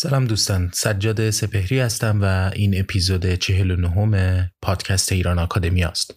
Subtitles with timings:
[0.00, 6.14] سلام دوستان سجاد سپهری هستم و این اپیزود 49 پادکست ایران آکادمیا است.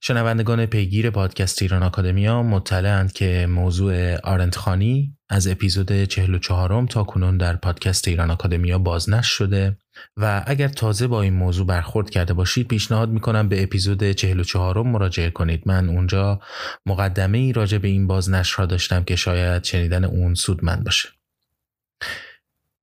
[0.00, 7.56] شنوندگان پیگیر پادکست ایران آکادمیا مطلعند که موضوع آرنتخانی از اپیزود 44 تا کنون در
[7.56, 9.76] پادکست ایران آکادمیا بازنشر شده
[10.16, 15.30] و اگر تازه با این موضوع برخورد کرده باشید پیشنهاد می‌کنم به اپیزود 44 مراجعه
[15.30, 15.62] کنید.
[15.66, 16.40] من اونجا
[16.86, 21.08] مقدمه ای راجع به این بازنشر را داشتم که شاید شنیدن اون سودمند باشه.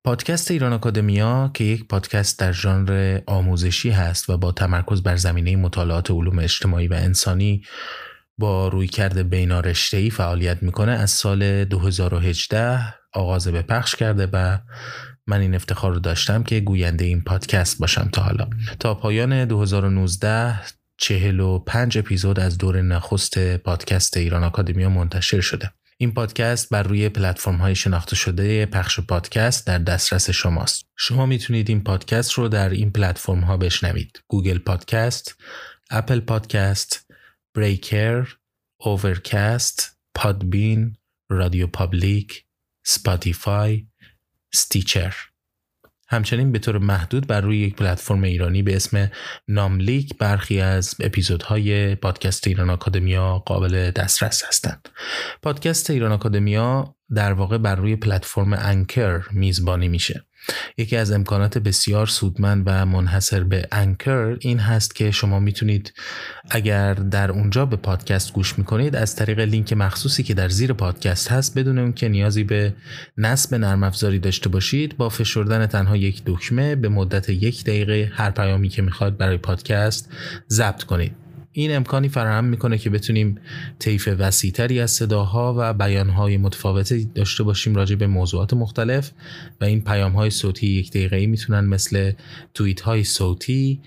[0.03, 5.55] پادکست ایران آکادمیا که یک پادکست در ژانر آموزشی هست و با تمرکز بر زمینه
[5.55, 7.63] مطالعات علوم اجتماعی و انسانی
[8.37, 14.57] با رویکرد بینارشته‌ای فعالیت می‌کنه از سال 2018 آغاز به پخش کرده و
[15.27, 18.49] من این افتخار رو داشتم که گوینده این پادکست باشم تا حالا.
[18.79, 20.59] تا پایان 2019
[20.98, 25.71] 45 اپیزود از دور نخست پادکست ایران آکادمیا منتشر شده.
[26.02, 30.85] این پادکست بر روی پلتفرم های شناخته شده پخش پادکست در دسترس شماست.
[30.98, 34.24] شما می‌تونید این پادکست رو در این پلتفرم ها بشنوید.
[34.27, 35.35] گوگل پادکست،
[35.90, 37.05] اپل پادکست،
[37.55, 38.27] بریکر،
[38.79, 40.96] اوورکست، پادبین،
[41.29, 42.46] رادیو پابلیک،
[42.85, 43.88] سپاتیفای،
[44.54, 45.16] ستیچر.
[46.12, 49.12] همچنین به طور محدود بر روی یک پلتفرم ایرانی به اسم
[49.48, 54.89] ناملیک برخی از اپیزودهای پادکست ایران آکادمیا قابل دسترس هستند.
[55.41, 60.26] پادکست ایران آکادمیا در واقع بر روی پلتفرم انکر میزبانی میشه.
[60.77, 65.94] یکی از امکانات بسیار سودمند و منحصر به انکر این هست که شما می‌تونید
[66.50, 71.31] اگر در اونجا به پادکست گوش می‌کنید از طریق لینک مخصوصی که در زیر پادکست
[71.31, 72.73] هست بدون اون که نیازی به
[73.17, 78.31] نصب نرم افزاری داشته باشید با فشردن تنها یک دکمه به مدت یک دقیقه هر
[78.31, 80.09] پیامی که می‌خواد برای پادکست
[80.49, 81.30] ضبط کنید.
[81.53, 83.38] این امکانی فراهم می‌کنه که بتونیم
[83.79, 89.12] طیف وسیعتری از صداها و بیانهای متفاوتی داشته باشیم راجع به موضوعات مختلف
[89.61, 92.11] و این پیام های صوتی یک دقیقه می‌تونن مثل
[92.53, 93.79] توییت های صوتی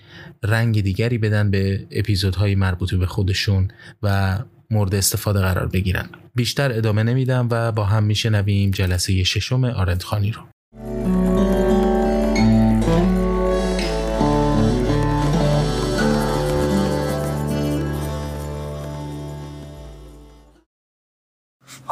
[0.43, 3.67] رنگ دیگری بدن به اپیزودهای مربوط به خودشون
[4.03, 4.39] و
[4.71, 6.09] مورد استفاده قرار بگیرن.
[6.35, 10.41] بیشتر ادامه نمیدم و با هم میشنویم جلسه ششم آرندخانی رو.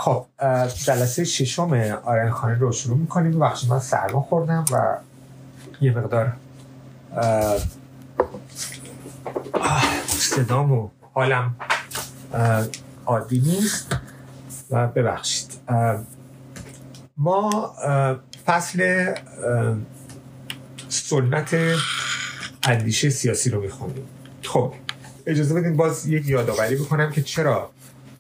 [0.03, 0.25] خب
[0.85, 1.71] جلسه ششم
[2.05, 3.39] آرن خانه رو شروع می‌کنیم.
[3.39, 4.97] بخش من سرما خوردم و
[5.81, 6.33] یه مقدار
[10.07, 11.55] صدام و حالم
[13.05, 13.97] عادی نیست.
[14.71, 15.51] و ببخشید
[17.17, 17.75] ما
[18.45, 19.13] فصل
[20.89, 21.55] سنت
[22.63, 24.07] اندیشه سیاسی رو می‌خونیم.
[24.43, 24.73] خب
[25.25, 27.69] اجازه بدین باز یک یادآوری بکنم که چرا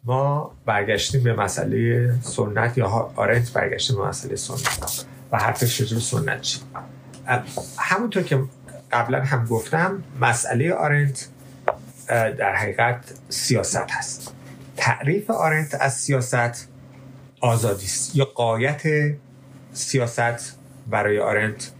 [0.05, 5.05] ما برگشتیم به مسئله سنت یا آرنت برگشتیم به مسئله سنت.
[5.31, 6.59] و حرفش چجور سنت چی؟
[7.77, 8.43] همونطور که
[8.91, 11.27] قبلا هم گفتم مسئله آرنت
[12.07, 14.33] در حقیقت سیاست هست.
[14.77, 16.67] تعریف آرنت از سیاست
[17.39, 18.15] آزادی است.
[18.15, 18.81] یا قایت
[19.73, 21.71] سیاست برای آرنت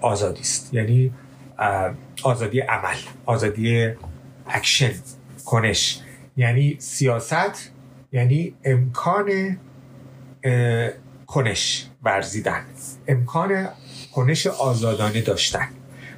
[0.00, 0.74] آزادی است.
[0.74, 1.12] یعنی
[2.22, 2.96] آزادی عمل
[3.26, 3.94] آزادی
[4.46, 4.92] اکشن
[5.44, 6.00] کنش.
[6.38, 7.72] یعنی سیاست
[8.12, 9.58] یعنی امکان
[11.26, 12.64] کنش ورزیدن
[13.08, 13.68] امکان
[14.14, 15.68] کنش آزادانه داشتن.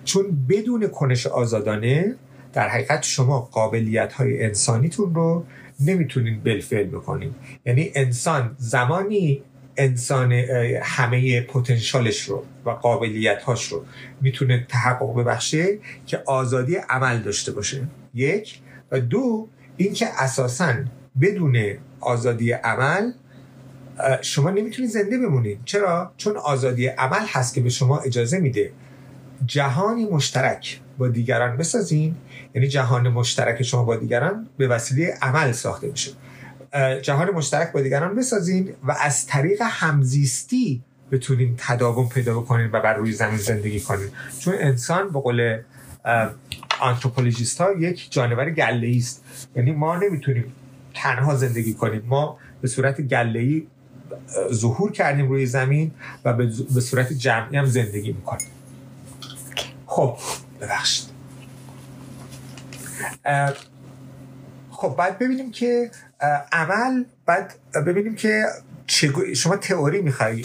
[0.04, 2.14] چون بدون کنش آزادانه
[2.52, 5.44] در حقیقت شما قابلیت های انسانیتون رو
[5.80, 7.34] نمی‌تونین بالفعل بکنین.
[7.66, 9.42] یعنی انسان زمانی
[9.76, 10.32] انسان
[10.82, 13.84] همه پتانسیلش رو و قابلیت هاش رو
[14.20, 17.88] می‌تونه تحقق ببخشه که آزادی عمل داشته باشه.
[18.14, 19.48] یک و دو
[19.80, 20.74] اینکه اساسا
[21.20, 21.56] بدون
[22.00, 23.12] آزادی عمل
[24.22, 25.58] شما نمی‌تونید زنده بمونید.
[25.64, 28.72] چرا؟ چون آزادی عمل هست که به شما اجازه میده
[29.46, 32.16] جهانی مشترک با دیگران بسازین.
[32.54, 36.10] یعنی جهان مشترک شما با دیگران به وسیله عمل ساخته میشه.
[37.02, 40.82] جهان مشترک با دیگران بسازین و از طریق همزیستی
[41.12, 44.08] بتونین تداوم پیدا بکنین و بر روی زمین زندگی کنین.
[44.38, 45.58] چون انسان به قول
[46.80, 49.24] آنتروپولوژیست ها یک جانور گله است.
[49.56, 50.52] یعنی ما نمی‌تونیم
[50.94, 52.02] تنها زندگی کنیم.
[52.06, 53.62] ما به صورت گله
[54.52, 55.90] ظهور کردیم روی زمین
[56.24, 56.32] و
[56.74, 58.48] به صورت جمعی هم زندگی می‌کنیم.
[59.86, 60.16] خب
[60.60, 61.10] ببخشید.
[64.70, 65.90] خب بعد ببینیم که
[66.52, 67.54] عمل بعد
[67.86, 68.44] ببینیم که
[69.34, 70.42] شما تئوری می‌خوای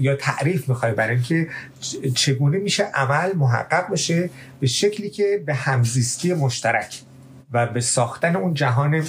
[0.00, 1.48] یا تعریف می‌خوای برای اینکه
[2.14, 4.30] چگونه میشه عمل محقق بشه
[4.60, 7.02] به شکلی که به همزیستی مشترک
[7.52, 9.04] و به ساختن اون جهان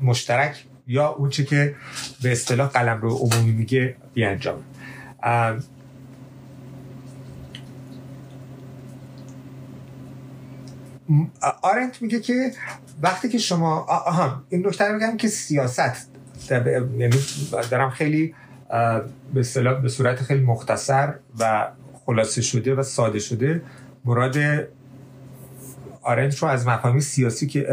[0.00, 1.74] مشترک یا اون چه که
[2.22, 4.64] به اصطلاح قلم رو عمومی میگه بیانجام.
[11.62, 12.52] آرنت میگه که
[13.02, 16.15] وقتی که شما آها این نکته میگم که سیاست
[16.50, 17.16] یعنی
[17.70, 18.34] دارم خیلی
[19.34, 21.68] به اصطلاح به صورت خیلی مختصر و
[22.06, 23.62] خلاصه شده و ساده شده
[24.04, 24.36] مراد
[26.02, 27.66] آرنت رو از مفاهیم سیاسی که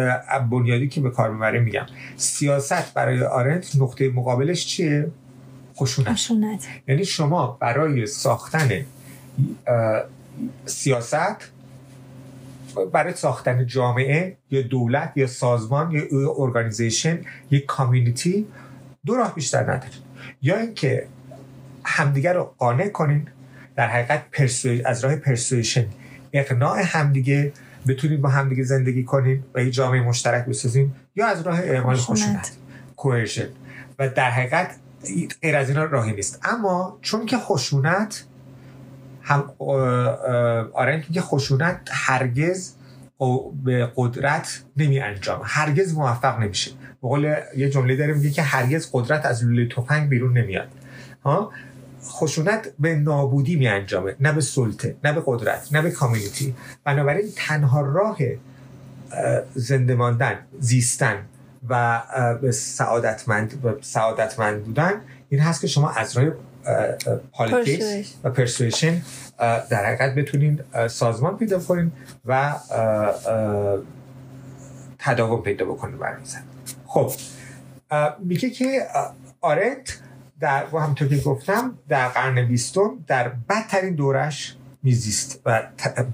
[0.51, 1.85] بنیادی که به کار می‌بره میگم.
[2.17, 5.11] سیاست برای آرنت نقطه مقابلش چیه؟
[5.75, 6.07] خشونت.
[6.87, 8.85] یعنی شما برای ساختن
[10.65, 11.51] سیاست
[12.91, 16.01] برای ساختن جامعه یا دولت یا سازمان یا
[16.37, 17.19] organization
[17.51, 18.47] یا community
[19.05, 20.03] دو راه بیشتر ندارید.
[20.41, 21.07] یا اینکه
[21.83, 23.27] همدیگر رو قانع کنین
[23.75, 24.23] در حقیقت
[24.85, 25.85] از راه persuasion.
[26.33, 27.53] اقناع همدیگه
[27.87, 32.51] بتونید با همدیگه زندگی کنین و یه جامعه مشترک بسازین یا از راه اعمال خشونت
[32.95, 33.47] coercion.
[33.99, 34.75] و در حقیقت
[35.41, 36.39] غیر از اینا راهی نیست.
[36.43, 38.25] اما چون که خشونت
[39.21, 39.53] هم
[40.73, 42.73] آرنت که خشونت هرگز
[43.63, 45.41] به قدرت نمی انجام.
[45.43, 50.09] هرگز موفق نمیشه به قول یه جمله داره میگه که هرگز قدرت از لوله تفنگ
[50.09, 50.67] بیرون نمیاد.
[51.25, 51.51] ها؟
[52.05, 54.15] خشونت به نابودی می انجامه.
[54.19, 56.55] نه به سلطه نه به قدرت نه به کامیونیتی.
[56.83, 58.17] بنابراین تنها راه
[59.55, 61.15] زنده ماندن زیستن
[61.69, 62.01] و
[62.51, 64.93] سعادتمند سعادتمند بودن
[65.29, 66.25] این هست که شما از راه
[67.31, 69.01] politics و persuasion
[69.69, 71.91] در حقیقت بتونین سازمان پیدا کنین
[72.25, 72.55] و
[74.99, 76.43] تداوم پیدا بکنین بر میزان
[76.85, 77.11] خب
[78.19, 78.87] میگه که
[79.41, 79.99] آرنت
[80.39, 85.63] در و همطور که گفتم در قرن بیستم در بدترین دورش میزیست و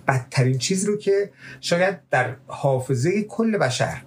[0.07, 1.31] بدترین چیز رو که
[1.61, 4.01] شاید در حافظه کل بشر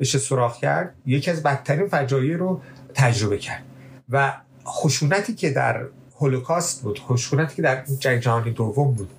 [0.00, 2.60] بشه سراخ کرد یکی از بدترین فجایع رو
[2.94, 3.62] تجربه کرد.
[4.08, 4.32] و
[4.70, 5.86] خشونتی که در
[6.20, 9.10] هولوکاست بود خشونتی که در جنگ جهانی دوم بود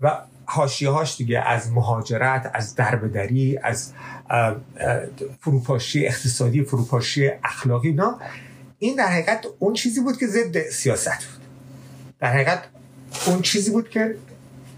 [0.00, 3.92] و حاشیه هاش دیگه از مهاجرت از دربدری از
[5.40, 8.14] فروپاشی اقتصادی فروپاشی اخلاقی نه
[8.78, 11.44] این در حقیقت اون چیزی بود که ضد سیاست بود.
[12.18, 12.62] در حقیقت
[13.26, 14.16] اون چیزی بود که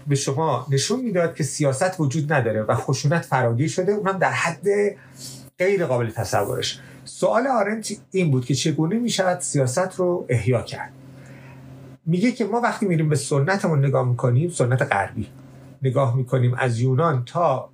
[0.07, 4.67] به شما نشون می‌داد که سیاست وجود نداره و خشونت فراگیر شده اونم در حد
[5.57, 6.79] غیر قابل تصورش.
[7.05, 10.91] سوال آرنت این بود که چگونه می شود سیاست رو احیا کرد؟
[12.05, 15.27] میگه که ما وقتی میریم به سنتمون نگاه می‌کنیم سنت غربی.
[15.81, 17.69] نگاه می‌کنیم از یونان تا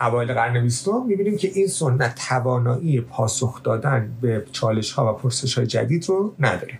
[0.00, 5.58] اوایل قرن بیستم می‌بینیم که این سنت توانایی پاسخ دادن به چالش ها و پرسش
[5.58, 6.78] های جدید رو نداره.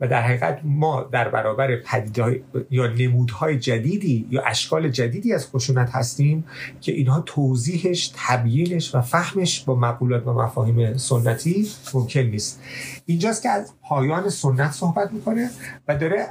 [0.00, 5.90] و در حقیقت ما در برابر پدیده یا نمودهای جدیدی یا اشکال جدیدی از خشونت
[5.90, 6.44] هستیم
[6.80, 12.60] که اینها توضیحش تبیینش و فهمش با مقولات و مفاهیم سنتی ممکن نیست.
[13.06, 15.50] اینجاست که از پایان سنت صحبت می‌کنه
[15.88, 16.26] و داره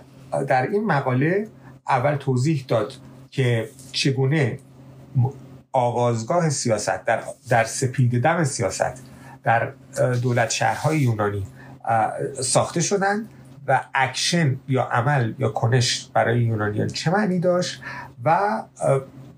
[0.47, 1.47] در این مقاله
[1.87, 2.93] اول توضیح داد
[3.31, 4.59] که چگونه
[5.71, 9.03] آغازگاه سیاست در, در سپید دم سیاست
[9.43, 9.73] در
[10.21, 11.47] دولت شهرهای یونانی
[12.41, 13.27] ساخته شدن
[13.67, 17.81] و اکشن یا عمل یا کنش برای یونانیان چه معنی داشت؟
[18.23, 18.63] و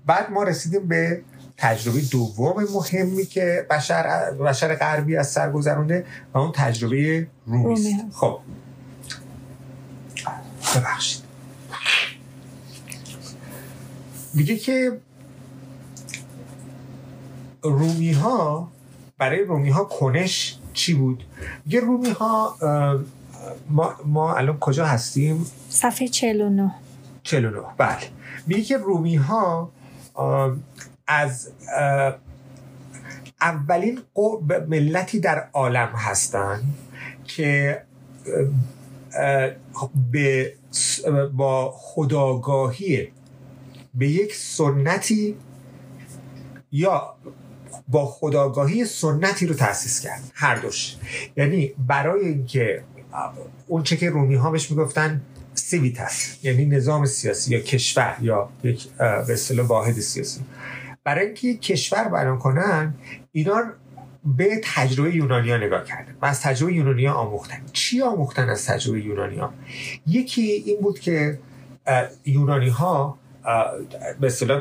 [0.06, 1.22] بعد ما رسیدیم به
[1.56, 8.38] تجربه دوم مهمی که بشر بشر غربی از سر گذرونده و اون تجربه رومی خب.
[10.76, 11.24] ببخشید.
[14.34, 15.00] میگه که
[17.62, 18.72] رومی ها
[19.18, 21.24] برای رومی ها کنش چی بود؟
[21.66, 22.56] یه رومی ها
[23.70, 26.74] ما, ما الان کجا هستیم؟ صفحه 49
[27.22, 27.98] 49 بله.
[28.46, 29.70] میگه که رومی ها
[31.06, 31.50] از
[33.40, 34.00] اولین
[34.68, 36.62] ملتی در عالم هستن
[37.24, 37.82] که
[40.12, 40.54] به
[41.36, 43.08] با خداگاهی
[43.94, 45.36] به یک سنتی
[46.72, 47.14] یا
[47.88, 50.22] با خداگاهی سنتی رو تاسیس کرد.
[50.34, 50.96] هر دوش.
[51.36, 52.82] یعنی برای اینکه
[53.66, 55.22] اون چه که رومی ها بهش می‌گفتن
[55.54, 60.40] سیویتس یعنی نظام سیاسی یا کشور یا یک به اصطلاح واحد سیاسی.
[61.04, 62.94] برای اینکه کشور بیان کنن
[63.32, 63.62] اینا
[64.24, 67.60] به تجربه یونانیا نگاه کردن و از تجربه یونانیا آموختن.
[67.72, 69.52] چی آموختن از تجربه یونانیا
[70.06, 71.38] یکی این بود که
[72.24, 73.18] یونانی ها
[74.22, 74.60] اصطلاح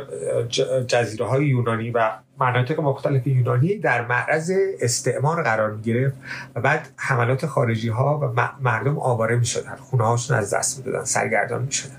[0.87, 6.15] جزیره های یونانی و مناطق مختلف یونانی در معرض استعمار قرار گرفت
[6.55, 10.83] و بعد حملات خارجی ها و مردم آواره می شدن خونه هاشون از دست می
[10.83, 11.97] دادن سرگردان می شدن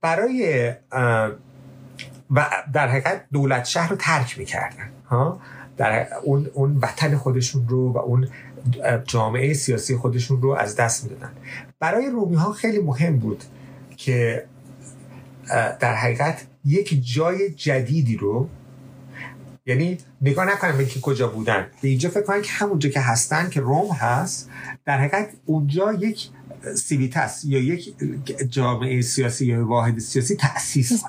[0.00, 0.72] برای
[2.30, 4.90] و در حقیقت دولت شهر رو ترک می‌کردن.
[5.08, 5.40] ها؟
[5.76, 8.28] در اون اون وطن خودشون رو و اون
[9.04, 11.30] جامعه سیاسی خودشون رو از دست می‌دادن.
[11.80, 13.44] برای رومی ها خیلی مهم بود
[14.04, 14.44] که
[15.80, 18.48] در حقیقت یک جای جدیدی رو
[19.66, 21.66] یعنی نگاه نکنم به کجا بودن.
[21.82, 24.50] به اینجا فکر کنم که همونجا که هستن که روم هست
[24.84, 26.28] در حقیقت اونجا یک
[26.74, 27.94] civitas یا یک
[28.48, 31.04] جامعه سیاسی یا واحد سیاسی تأسیس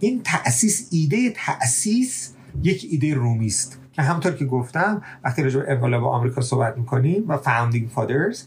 [0.00, 3.78] این تأسیس ایده تأسیس یک ایده رومی است.
[3.92, 8.44] که همطور که گفتم وقتی راجع به انقلاب آمریکا صحبت می‌کنیم و founding fathers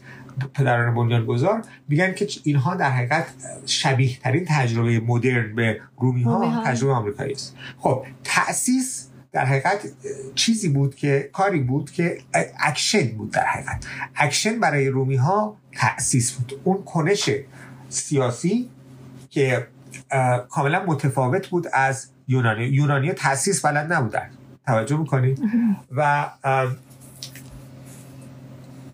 [0.54, 3.26] پدران بنیان گذار میگن که اینها در حقیقت
[3.66, 7.56] شبیه ترین تجربه مدرن به رومی ها تجربه آمریکایی است.
[7.78, 9.86] خب تأسیس در حقیقت
[10.34, 12.18] چیزی بود که کاری بود که
[12.58, 13.86] اکشن بود در حقیقت.
[14.16, 16.60] اکشن برای رومی ها تأسیس بود.
[16.64, 17.30] اون کنش
[17.88, 18.70] سیاسی
[19.30, 19.66] که
[20.48, 22.64] کاملا متفاوت بود از یونانی.
[22.64, 24.30] یونانی تأسیس بلد نبودن.
[24.66, 25.40] توجه می‌کنید
[25.90, 26.30] و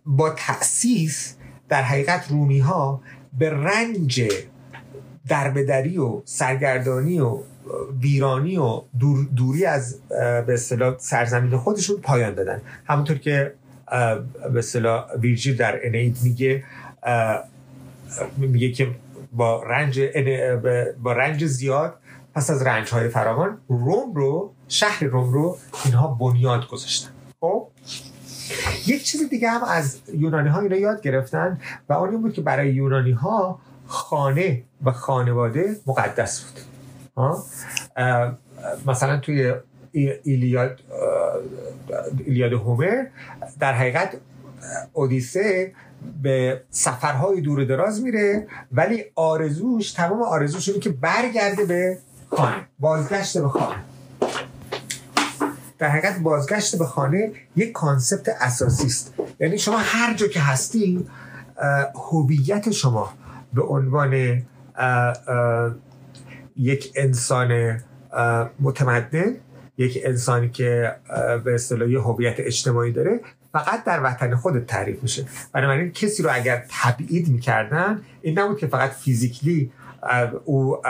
[0.07, 1.36] با تأسیس
[1.69, 3.01] در حقیقت رومی ها
[3.39, 4.23] به رنج
[5.29, 7.39] دربدری و سرگردانی و
[8.01, 10.01] ویرانی و دور دوری از
[10.47, 12.61] به اصطلاح سرزمین خودشون پایان دادن.
[12.87, 13.53] همونطور که
[14.53, 16.65] به اصطلاح ویرجیل در انید میگه
[18.37, 18.89] میگه که
[19.33, 20.01] با رنج
[21.03, 21.95] با رنج زیاد
[22.35, 27.11] پس از رنج های فراوان روم رو شهر روم رو اینها بنیاد گذاشتن.
[27.41, 27.69] خب؟
[28.87, 32.75] یک چیز دیگه هم از یونانی ها اینا یاد گرفتن و اون بود که برای
[32.75, 36.61] یونانی ها خانه و خانواده مقدس بود.
[38.87, 39.55] مثلا توی
[39.93, 40.81] ایلیاد
[42.27, 43.05] ایلیاد هومر
[43.61, 44.17] در حقیقت
[44.93, 45.73] اودیسه
[46.23, 51.99] به سفرهای دور دراز میره ولی آرزوش تمام آرزوش اینه که برگرده به
[52.31, 53.77] خانه بازگشت به خانه.
[55.79, 59.15] در حقیقت بازگشت به خانه یک کانسپت اساسی است.
[59.41, 61.07] یعنی شما هر جا که هستی
[62.11, 63.13] هویت شما
[63.55, 64.43] به عنوان
[66.57, 67.81] یک انسان
[68.61, 69.37] متمدن
[69.79, 70.97] یک انسانی که
[71.45, 73.21] به اصطلاح هویت اجتماعی داره
[73.53, 75.25] فقط در وطن خود تعریف میشه.
[75.53, 79.73] بنابراین کسی رو اگر تبعید می‌کردن این نبود که فقط physically
[80.45, 80.83] او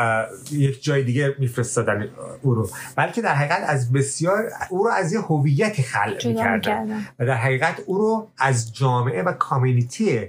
[0.52, 2.08] یک جای دیگه میفرستادن
[2.42, 2.70] او رو.
[2.96, 7.06] بلکه در حقیقت از اساس او رو از یه هویتی خلع می‌کردن.
[7.18, 10.28] و در حقیقت او رو از جامعه و community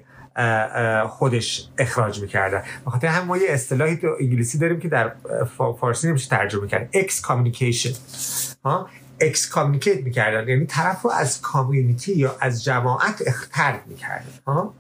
[1.10, 2.64] خودش اخراج می‌کردن.
[2.86, 5.12] بخاطر هم ما یه اصطلاحی تو انگلیسی داریم که در
[5.80, 6.90] فارسی نمیشه ترجمه کرد.
[6.94, 7.94] excommunication
[9.22, 10.48] excommunicate می‌کردن.
[10.48, 14.26] یعنی طرف رو از community یا از جماعت طرد می‌کردن.
[14.48, 14.74] ها؟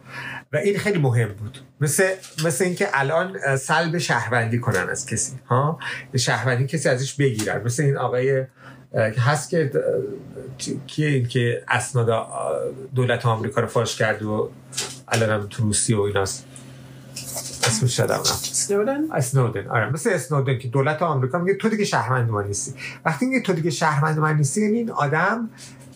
[0.53, 1.58] و این خیلی مهم بود.
[1.82, 2.13] مثل
[2.46, 5.34] مثل اینکه الان سلب شهروندی کنن از کسی.
[5.48, 5.79] ها؟
[6.17, 7.63] شهروندی کسی ازش بگیرن.
[7.63, 8.46] مثل این آقای
[9.17, 9.72] هست که
[10.88, 12.27] کیه این که اسناد
[12.96, 14.51] دولت آمریکا رو فاش کرد و
[15.08, 16.46] الان هم تو روسیه و ایناست.
[17.63, 18.20] اسمش شدم.
[18.20, 22.74] اسنودن اسنودن آره مثل اسنودن که دولت آمریکا میگه تو دیگه شهروند ما نیستی.
[23.06, 25.50] وقتی میگه تو دیگه شهروند ما نیستی یعنی این آدم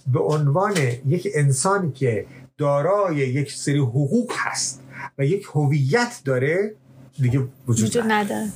[0.08, 0.74] به عنوان
[1.06, 2.26] یک انسانی که
[2.58, 4.82] دارای یک سری حقوق هست
[5.18, 6.76] و یک هویت داره
[7.20, 8.50] دیگه وجود نداره.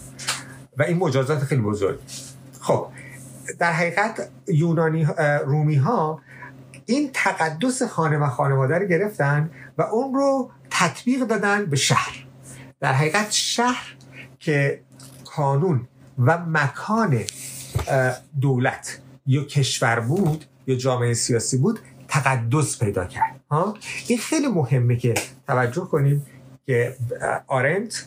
[0.77, 1.99] و این مجازات خیلی بزرگ.
[2.61, 2.87] خب
[3.59, 5.07] در حقیقت یونانی
[5.45, 6.21] رومی ها
[6.85, 12.24] این تقدس خانه و خانواده رو گرفتن و اون رو تطبیق دادن به شهر.
[12.79, 13.95] در حقیقت شهر
[14.39, 14.81] که
[15.35, 15.87] قانون
[16.19, 17.23] و مکان
[18.41, 23.39] دولت یا کشور بود یا جامعه سیاسی بود تقدس پیدا کرد.
[23.51, 23.77] ها؟
[24.07, 25.13] این خیلی مهمه که
[25.47, 26.25] توجه کنیم
[26.65, 26.95] که
[27.47, 28.05] آرنت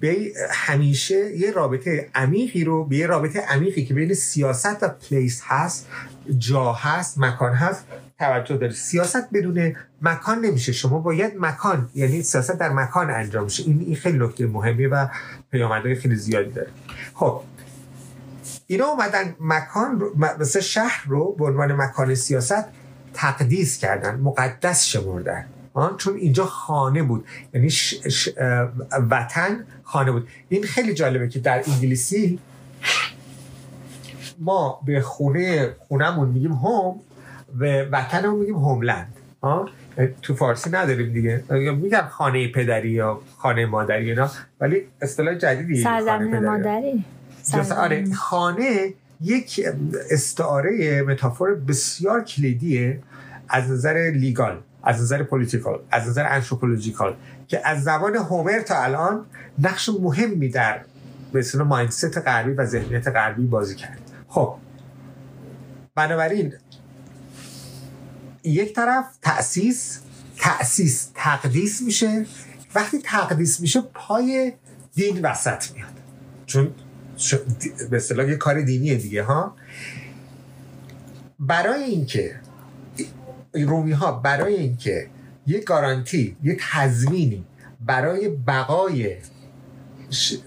[0.00, 5.42] به همیشه یه رابطه عمیقی رو به یه رابطه عمیقی که بین سیاست و پلیس
[5.44, 5.86] هست
[6.38, 7.84] جا هست مکان هست
[8.18, 8.72] توجه داره.
[8.72, 10.72] سیاست بدون مکان نمیشه.
[10.72, 15.08] شما باید مکان یعنی سیاست در مکان انجام میشه این این خیلی نکته مهمی و
[15.50, 16.68] پیامدهای خیلی زیادی داره.
[17.14, 17.40] خب
[18.66, 22.64] اینا اومدن مکان رو مثل شهر رو به عنوان مکان سیاست
[23.14, 25.46] تقدیس کردن مقدس شمردن.
[25.98, 27.24] چون اینجا خانه بود.
[27.54, 27.70] یعنی
[29.10, 30.28] وطن خانه بود.
[30.48, 32.38] این خیلی جالبه که در انگلیسی
[34.38, 37.00] ما به خونه خونهمون میگیم هوم
[37.58, 39.12] و وطنمون میگیم هوملند
[40.22, 41.44] تو فارسی نداریم دیگه.
[41.72, 44.30] میگم خانه پدری یا خانه مادری اینا.
[44.60, 47.04] ولی اصطلاح جدیدی سرزمین مادری.
[47.76, 49.60] آره خانه یک
[50.10, 52.98] استعاره metaphor بسیار کلیدیه
[53.48, 57.16] از نظر legal از نظر political از نظر anthropological
[57.48, 59.26] که از زبان هومر تا الان
[59.58, 60.80] نقش مهمی در
[61.34, 63.98] اصطلاح mindset غربی و ذهنیت غربی بازی کرد.
[64.28, 64.54] خب
[65.94, 66.52] بنابراین
[68.44, 70.00] یک طرف تأسیس
[70.38, 72.26] تأسیس تقدیس میشه.
[72.74, 74.52] وقتی تقدیس میشه پای
[74.94, 75.92] دین وسط میاد.
[76.46, 76.74] چون
[77.90, 79.56] به اصطلاح یه کار دینیه دیگه ها؟
[81.38, 82.40] برای اینکه
[83.64, 85.06] رومی ها برای اینکه
[85.46, 87.44] یه گارانتی یه تضمینی
[87.86, 89.16] برای بقای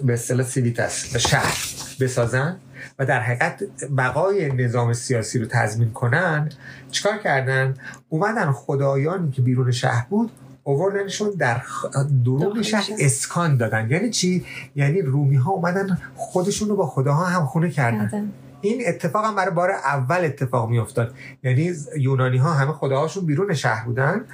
[0.03, 1.57] به اصطلاح سیویتاس شهر
[1.99, 2.57] بسازن
[2.99, 3.63] و در حقیقت
[3.97, 6.49] بقای نظام سیاسی رو تضمین کنن
[6.91, 7.73] چیکار کردن؟
[8.09, 10.31] اومدن خدایانی که بیرون شهر بود
[10.63, 11.61] اووردنشون در
[12.25, 13.89] درون شهر اسکان دادن.
[13.91, 18.31] یعنی چی؟ یعنی رومی ها اومدن خودشون رو با خداها هم خونه کردن.
[18.61, 21.13] این اتفاق هم برای بار اول اتفاق می افتاد
[21.43, 24.25] یعنی یونانی ها همه خداهاشون بیرون شهر بودن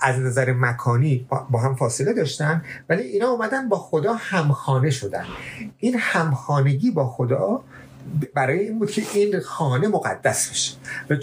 [0.00, 5.24] از نظر مکانی با هم فاصله داشتن ولی اینا اومدن با خدا همخانه شدن.
[5.78, 7.60] این همخانگی با خدا
[8.34, 10.76] برای این بود که این خانه مقدس بشه.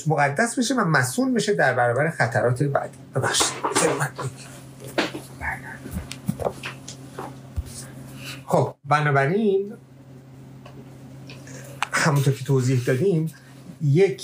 [0.08, 2.98] مقدس بشه و مسئول بشه در برابر خطرات بعدی
[8.46, 9.74] خب بنابراین
[12.02, 13.34] همونطور که توضیح دادیم
[13.82, 14.24] یک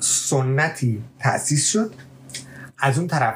[0.00, 1.94] سنتی تأسیس شد.
[2.78, 3.34] از اون طرف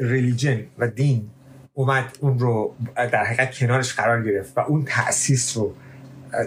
[0.00, 1.30] ریلیجن و دین
[1.74, 5.74] اومد اون رو در حقیقت کنارش قرار گرفت و اون تأسیس رو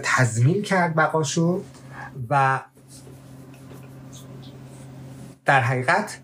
[0.02, 1.62] تضمین کرد بقاشو
[2.30, 2.60] و
[5.44, 6.18] در حقیقت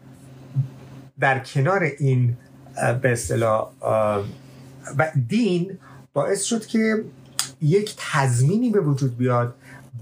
[1.20, 2.36] در کنار این
[3.02, 3.68] به اصطلاح
[4.98, 5.78] و دین
[6.12, 7.04] باعث شد که
[7.62, 9.54] یک تضمینی به وجود بیاد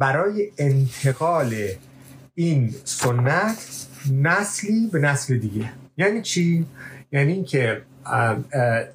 [0.03, 1.55] برای انتقال
[2.35, 5.71] این سنت نسلی به نسل دیگه.
[5.97, 6.67] یعنی چی؟
[7.13, 7.83] یعنی اینکه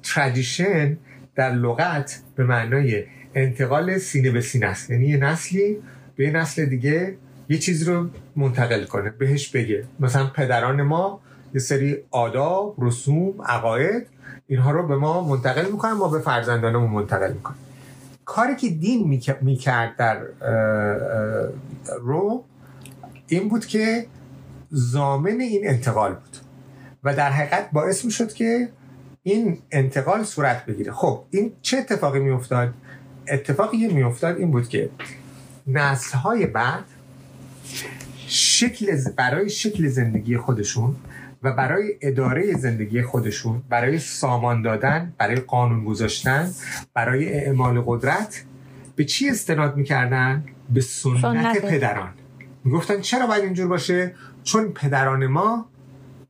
[0.02, 0.96] ترادیشن
[1.36, 4.90] در لغت به معنای انتقال سینه به سینه است.
[4.90, 5.76] یعنی یه نسلی
[6.16, 7.16] به نسل دیگه
[7.48, 9.84] یه چیز رو منتقل کنه بهش بگه.
[10.00, 11.20] مثلا پدران ما
[11.54, 14.06] یه سری آداب رسوم عقاید
[14.46, 17.67] اینها رو به ما منتقل می‌کنن ما به فرزندانمون منتقل می‌کنیم.
[18.28, 20.20] کاری که دین می‌کرد در
[22.00, 22.44] رو
[23.26, 24.06] این بود که
[24.70, 26.36] زامن این انتقال بود
[27.04, 28.68] و در حقیقت باعث می شد که
[29.22, 32.74] این انتقال صورت بگیره خب این چه اتفاقی می افتاد؟
[33.28, 34.90] اتفاقی که می افتاد این بود که
[35.66, 36.84] نسل های بعد
[38.26, 40.96] شکل برای شکل زندگی خودشون
[41.42, 46.50] و برای اداره زندگی خودشون برای سامان دادن برای قانون گذاشتن
[46.94, 48.44] برای اعمال قدرت
[48.96, 51.64] به چی استناد می‌کردن؟ به سنت, سنت.
[51.64, 52.10] پدران
[52.64, 55.66] می‌گفتن چرا باید اینجور باشه؟ چون پدران ما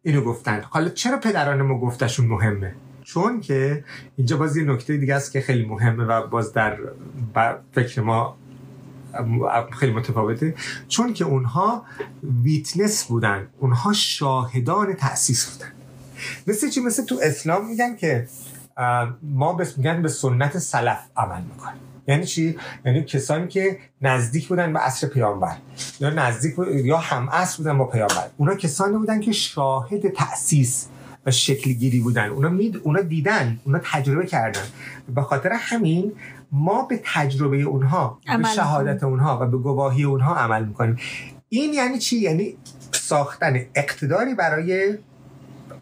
[0.03, 3.85] اینو گفتن حالا چرا پدران ما گفتشون مهمه چون که
[4.17, 6.79] اینجا باز یه نکته دیگه است که خیلی مهمه و باز در
[7.73, 8.37] فکر ما
[9.73, 10.55] خیلی متفاوته.
[10.89, 11.85] چون که اونها
[12.43, 13.47] ویتنس بودن.
[13.59, 15.73] اونها شاهدان تأسیس بودن.
[16.47, 18.29] مثل چی؟ مثل تو اسلام میگن که
[19.23, 21.81] ما بس میگن به سنت سلف عمل می‌کنیم.
[22.09, 25.57] یعنی چی؟ یعنی کسانی که نزدیک بودن به عصر پیامبر.
[26.01, 26.55] یا نزدیک
[26.85, 28.25] یا هم عصر بودن با پیامبر.
[28.37, 30.89] اونا کسانی بودن که شاهد تأسیس
[31.27, 32.29] و شکل گیری بودن.
[32.29, 32.77] اونا, مید...
[32.77, 33.61] اونا دیدن.
[33.65, 34.65] اونا تجربه کردن.
[35.15, 36.13] به خاطر همین
[36.53, 40.97] ما به تجربه اونها به شهادت اونها و به گواهی اونها عمل می‌کنیم.
[41.49, 42.57] این یعنی چی؟ یعنی
[42.93, 44.99] ساختن اقتداری برای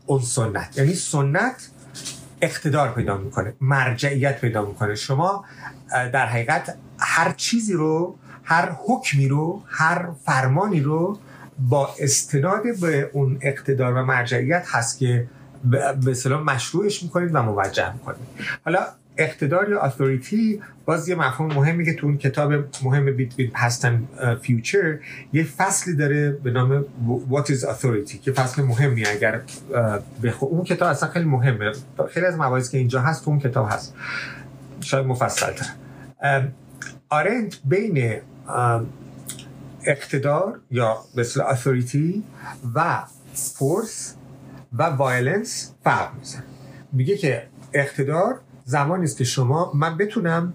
[0.07, 0.79] اون سنت.
[0.79, 1.71] یعنی سنت
[2.41, 4.95] اقتدار پیدا می‌کنه مرجعیت پیدا می‌کنه.
[4.95, 5.45] شما
[5.91, 11.19] در حقیقت هر چیزی رو هر حکمی رو هر فرمانی رو
[11.59, 15.29] با استناد به اون اقتدار و مرجعیت هست که
[15.65, 18.27] به اصطلاح مشروعش می‌کنید و موجه می‌کنید.
[18.65, 18.87] حالا
[19.19, 22.53] اقتدار یا اتوریتی باز یه مفهوم مهمی که تو اون کتاب
[22.85, 23.89] مهم بیتوین پست
[24.43, 24.99] فیوچر
[25.33, 26.85] یه فصلی داره به نام
[27.31, 29.41] What is Authority که فصل مهمی اگر
[30.23, 30.47] بخو...
[30.47, 31.73] اون کتاب اصلا خیلی مهمه.
[32.11, 33.95] خیلی از مواردی که اینجا هست تو اون کتاب هست.
[34.81, 35.67] شاید مفصل تر.
[37.09, 38.21] آرنت بین
[39.87, 42.25] اقتدار یا مثل authority
[42.75, 43.03] و
[43.35, 44.15] force
[44.73, 46.43] و violence فرق میزن
[46.93, 50.55] میگه که اقتدار زمانی است که شما من بتونم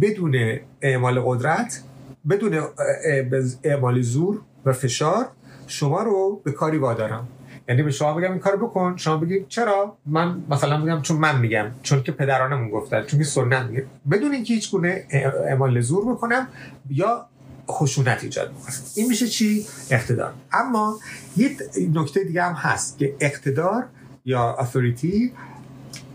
[0.00, 1.82] بدون اعمال قدرت
[2.30, 2.62] بدون
[3.64, 5.26] اعمال زور و فشار
[5.66, 7.28] شما رو به کاری وادارم.
[7.68, 11.38] یعنی به شما بگم این کارو بکن شما بگید چرا؟ من مثلا میگم چون من
[11.38, 13.86] میگم چون که پدرانمون گفتن چون که سنت میگه.
[14.10, 15.06] بدون اینکه هیچ گونه
[15.48, 16.48] اعمال زور بکنم
[16.90, 17.26] یا
[17.70, 20.32] خشونت ایجاد می‌کنه این میشه چی؟ اقتدار.
[20.52, 20.98] اما
[21.36, 21.56] یه
[21.94, 23.86] نکته دیگه هم هست که اقتدار
[24.24, 25.32] یا اتوریتی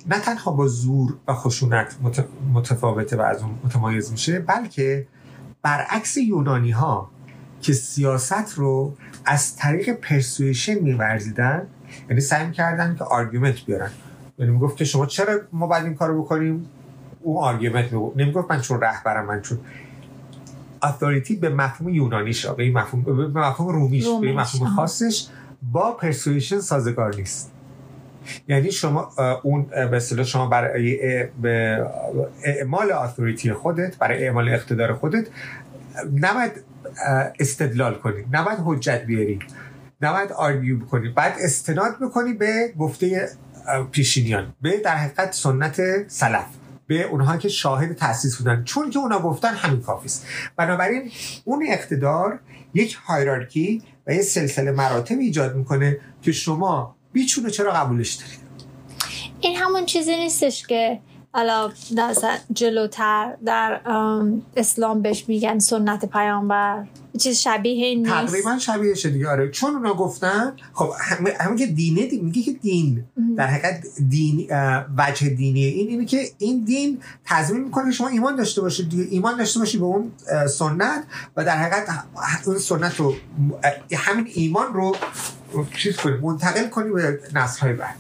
[0.10, 1.96] نه تنها با زور و خشونت
[2.54, 5.08] متفاوته و از اون متمایز میشه بلکه
[5.62, 7.10] برعکس یونانی ها
[7.62, 8.94] که سیاست رو
[9.26, 11.68] از طریق persuasion میورزیدن
[12.10, 13.92] یعنی سعی کردن که argument بیارن.
[14.40, 16.70] یعنی می‌گفت که شما چرا ما باید این کارو بکنیم؟
[17.22, 19.60] اون argument می‌گفت نمی‌گفت من چون رهبرم من چون
[20.84, 24.08] authority به مفهوم یونانیش به مفهوم به مفهوم رومیش.
[24.22, 25.28] به مفهوم خاصش
[25.72, 27.52] با persuasion سازگار نیست.
[28.48, 29.12] یعنی شما
[29.44, 31.00] اون به شما برای
[32.44, 35.28] اعمال authority خودت برای اعمال اقتدار خودت
[36.14, 36.52] نباید
[37.40, 39.40] استدلال کنی نباید حجت بیاری
[40.02, 43.30] نباید argue بکنی باید استناد بکنی به گفته
[43.92, 46.46] پیشینیان به در حقیقت سنت سلف
[46.88, 51.12] به اونها که شاهد تاسیس بودن چون که اونا گفتن همین کافی است بنابراین
[51.46, 52.40] اون اقتدار
[52.74, 58.40] یک هایرارکی و یه سلسله مراتب ایجاد می‌کنه که شما بیچونه چرا قبولش دارید؟
[59.42, 61.00] این همون چیزی نیستش که
[61.34, 61.72] حالا
[62.54, 63.82] جلوتر در
[64.56, 66.84] اسلام بهش میگن سنت پیامبر.
[67.20, 68.12] چیز شبیه این نیست.
[68.12, 69.30] تقریبا شبیه دیگه.
[69.30, 70.90] آره چون اونا گفتن خب
[71.40, 73.06] همه که دینه دی میگه که دین.
[73.38, 74.48] در حقیقت دین
[74.98, 79.08] وجه دینی این اینه که این دین تضمین می‌کنه شما ایمان داشته باشید دیگه.
[79.10, 80.12] ایمان داشته باشید به اون
[80.50, 81.04] سنت
[81.36, 82.04] و در حقیقت
[82.46, 83.16] اون سنت رو
[83.94, 84.96] همین ایمان رو
[85.78, 87.96] چیز کنی منتقل کنی به نسل های بعد.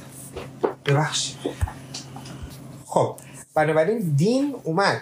[0.85, 1.37] ببخشید.
[2.85, 3.15] خب
[3.55, 5.01] بنابراین دین اومد.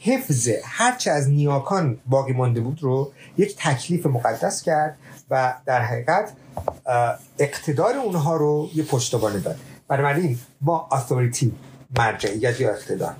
[0.00, 4.98] حفظ هرچه از نیاکان باقی مانده بود رو یک تکلیف مقدس کرد
[5.30, 6.32] و در حقیقت
[7.38, 9.56] اقتدار اونها رو یه پشتوانه داد.
[9.88, 11.54] بنابراین با اتوریتی
[11.98, 13.14] مرجعیت یا اقتدار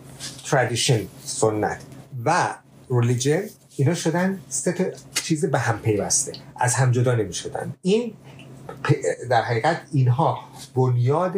[0.51, 1.83] تردیشن سنت
[2.25, 2.55] و
[2.91, 3.43] ریلیجن
[3.77, 6.33] اینا شدن سه چیز به هم پیوسته.
[6.57, 8.13] از هم جدا نمی شدن این
[9.31, 10.39] در حقیقت اینها
[10.75, 11.35] بنیاد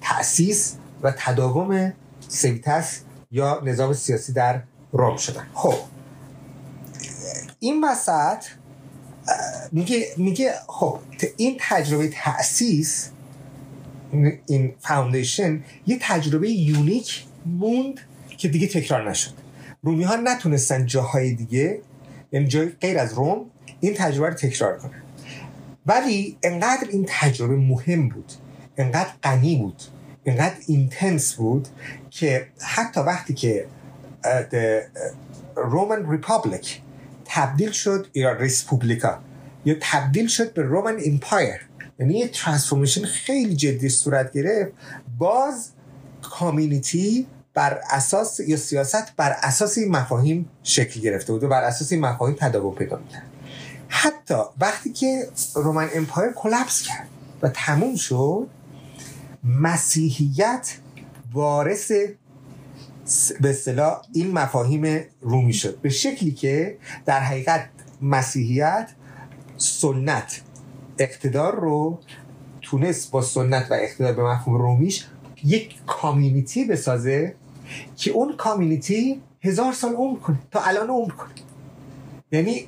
[0.00, 1.92] تأسیس و تداوم
[2.28, 5.46] سیتس یا نظام سیاسی در روم شدن.
[5.54, 5.74] خب
[7.58, 8.44] این وسط
[9.72, 10.98] میگه میگه خب
[11.36, 13.10] این تجربه تأسیس
[14.46, 18.00] این foundation یه تجربه unique موند
[18.38, 19.32] که دیگه تکرار نشد.
[19.82, 21.80] رومی ها نتونستن جاهای دیگه
[22.32, 25.02] یعنی جای غیر از روم این تجربه رو تکرار کنن.
[25.88, 28.32] ولی انقدر این تجربه مهم بود
[28.76, 29.82] انقدر غنی بود
[30.24, 31.68] اینقدر intense بود
[32.10, 33.66] که حتی وقتی که
[35.56, 36.80] Roman Republic
[37.24, 39.18] تبدیل شد یا res publica
[39.64, 41.60] یا تبدیل شد به Roman Empire
[41.98, 44.72] یعنی یه transformation خیلی جدی صورت گرفت.
[45.18, 45.70] باز
[46.22, 51.92] community بر اساس یا سیاست بر اساس این مفاهیم شکل گرفته بود و بر اساس
[51.92, 53.27] این مفاهیم تداوم پیدا می‌کرد.
[53.88, 57.08] حتی وقتی که Roman Empire collapse کرد
[57.42, 58.48] و تموم شد
[59.44, 60.76] مسیحیت
[61.32, 61.92] وارث
[63.40, 65.80] به اصطلاح این مفاهیم رومی شد.
[65.80, 67.68] به شکلی که در حقیقت
[68.02, 68.90] مسیحیت
[69.56, 70.40] سنت
[70.98, 71.98] اقتدار رو
[72.62, 75.06] تونست با سنت و اقتدار به مفهوم رومیش
[75.44, 77.34] یک community بسازه
[77.96, 81.34] که اون community هزار سال عمر کنه تا الان عمر کنه.
[82.32, 82.66] یعنی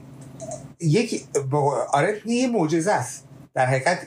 [0.80, 1.24] یک
[1.92, 3.24] آره یه معجزه است.
[3.54, 4.06] در حقیقت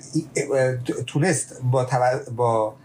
[1.07, 1.88] تونست با,
[2.36, 2.75] با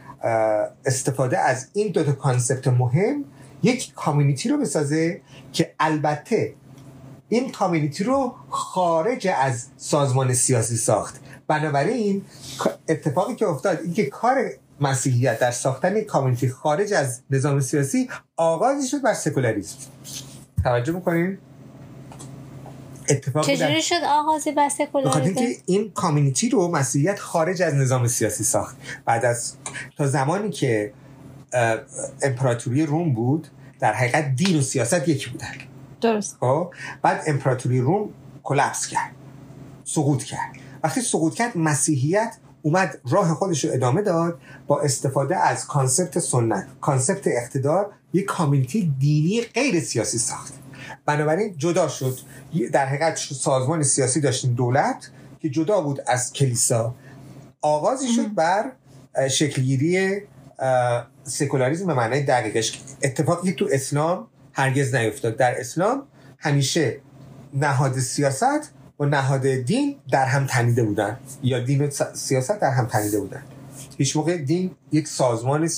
[0.86, 3.24] استفاده از این دو تا concept مهم
[3.62, 5.20] یک کامیونیتی رو بسازه
[5.52, 6.54] که البته
[7.28, 11.20] این کامیونیتی رو خارج از سازمان سیاسی ساخت.
[11.46, 12.24] بنابراین
[12.88, 19.02] اتفاقی که افتاد اینکه کار مسیحیت در ساختن کامیونیتی خارج از نظام سیاسی آغازی شد
[19.02, 19.76] بر سکولاریسم.
[20.64, 21.38] توجه می‌کنین
[23.10, 28.44] اتفاقی چجوری شد آغازی بر سکولاریسم که این کامیونیتی رو مسیحیت خارج از نظام سیاسی
[28.44, 28.76] ساخت.
[29.04, 29.54] بعد از
[29.96, 30.92] تا زمانی که
[32.22, 33.48] امپراتوری روم بود
[33.80, 35.52] در حقیقت دین و سیاست یکی بودن
[36.00, 36.36] درست.
[36.40, 36.70] خب؟
[37.02, 38.08] بعد امپراتوری روم
[38.42, 39.10] collapse کرد.
[39.84, 40.52] سقوط کرد.
[40.84, 46.66] وقتی سقوط کرد مسیحیت اومد راه خودش رو ادامه داد با استفاده از concept سنت
[46.80, 50.54] concept اقتدار یک community دینی غیر سیاسی ساخت.
[51.06, 52.18] بنابراین جدا شد.
[52.72, 56.94] در حقیقت سازمان سیاسی داشتیم دولت که جدا بود از کلیسا.
[57.60, 58.72] آغازی شد بر
[59.30, 60.22] شکلگیری
[61.24, 62.80] سکولاریزم به معنای دقیقش.
[63.02, 65.36] اتفاقی تو اسلام هرگز نیفتاد.
[65.36, 66.02] در اسلام
[66.38, 67.00] همیشه
[67.54, 71.18] نهاد سیاست با نهاد دین در هم تنیده بودن.
[71.42, 73.42] یا دین و سیاست در هم تنیده بودن.
[73.98, 75.68] هیچ موقع دین یک سازمان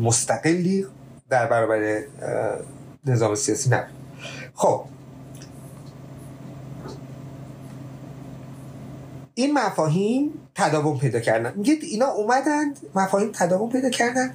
[0.00, 0.86] مستقلی
[1.30, 2.02] در برابر
[3.06, 3.97] نظام سیاسی نبود.
[4.58, 4.84] خب.
[9.34, 11.52] این مفاهیم تداوم پیدا کردن.
[11.56, 14.34] میگه اینا اومدند مفاهیم تداوم پیدا کردن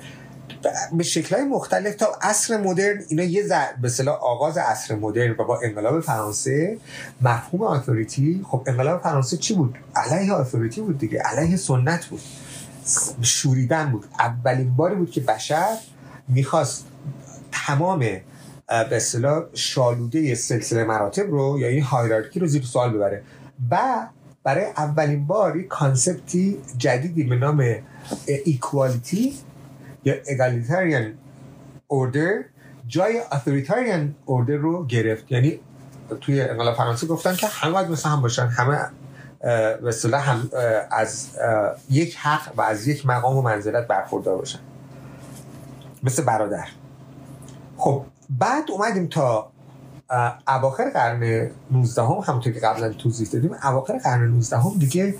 [0.93, 3.03] به شکلهای مختلف تا عصر مدرن.
[3.07, 3.47] اینا یه
[3.81, 6.77] به صلاح آغاز عصر مدرن و با انقلاب فرانسه
[7.21, 8.45] مفهوم اتوریتی.
[8.47, 11.19] خب انقلاب فرانسه چی بود؟ علیه اتوریتی بود دیگه.
[11.19, 12.21] علیه سنت بود.
[13.21, 14.05] شوریدن بود.
[14.19, 15.77] اولین باری بود که بشر
[16.27, 16.85] می‌خواست
[17.51, 18.05] تمام
[18.89, 23.23] به اصطلاح شالوده سلسله مراتب رو یا این hierarchy رو زیر سوال ببره.
[23.71, 24.07] و
[24.43, 27.75] برای اولین بار concept ی جدیدی به نام
[28.45, 29.33] equality
[30.05, 31.13] یا egalitarian
[31.87, 32.43] order
[32.87, 35.31] جای authoritarian order رو گرفت.
[35.31, 35.59] یعنی
[36.21, 38.47] توی انقلاب فرانسه گفتن که همه باید مثل هم باشن.
[38.47, 38.79] همه
[40.11, 40.49] به هم
[40.91, 41.27] از
[41.89, 44.59] یک حق و از یک مقام و منزلت برخوردار باشن.
[46.03, 46.67] مثل برادر.
[47.77, 49.51] خب بعد اومدیم تا
[50.47, 55.15] اواخر قرن 19 هم همونطور که قبلا توضیح دادیم اواخر قرن 19 هم دیگه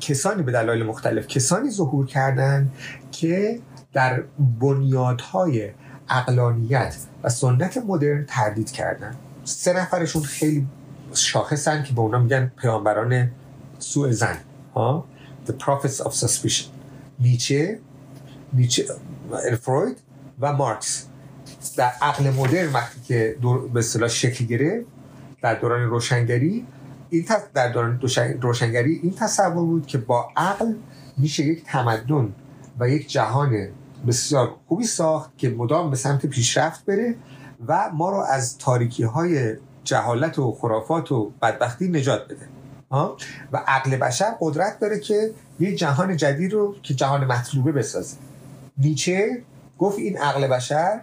[0.00, 2.70] کسانی به دلایل مختلف کسانی ظهور کردن
[3.12, 3.60] که
[3.92, 4.22] در
[4.60, 5.70] بنیادهای
[6.08, 9.16] اقلانیت و سنت مدرن تردید کردن.
[9.44, 10.66] سه نفرشون خیلی
[11.14, 13.30] شاخصن که به اونا میگن پیامبران
[13.78, 14.36] سوء زن
[14.74, 15.04] ها؟
[15.46, 16.64] The Prophets of Suspicion.
[17.18, 17.78] نیچه
[18.52, 18.84] نیچه
[19.60, 19.98] فروید
[20.40, 21.06] و مارکس.
[21.70, 23.36] در عقل مدرن وقتی که
[23.72, 24.86] به اصطلاح شکل گرفت
[25.42, 26.66] در دوران روشنگری
[27.10, 28.00] این در دوران
[28.40, 30.74] روشنگری این تصور بود که با عقل
[31.16, 32.32] میشه یک تمدن
[32.78, 33.68] و یک جهان
[34.06, 37.14] بسیار خوبی ساخت که مدام به سمت پیشرفت بره
[37.66, 42.48] و ما رو از تاریکی های جهالت و خرافات و بدبختی نجات بده.
[43.52, 48.16] و عقل بشر قدرت داره که یک جهان جدید رو که جهان مطلوبه بسازه.
[48.78, 49.42] نیچه
[49.78, 51.00] گفت این عقل بشر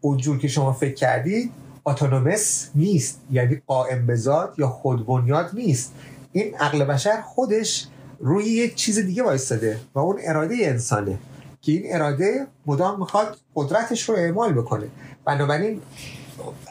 [0.00, 1.52] اونجور که شما فکر کردید
[1.86, 4.18] اتونومس نیست یعنی قائم به
[4.58, 5.94] یا خودبنیاد نیست.
[6.32, 7.86] این عقل بشر خودش
[8.20, 11.18] روی یک چیز دیگه وایستاده و اون اراده انسانه
[11.60, 14.88] که این اراده مدام می‌خواد قدرتش رو اعمال بکنه.
[15.24, 15.80] بنابراین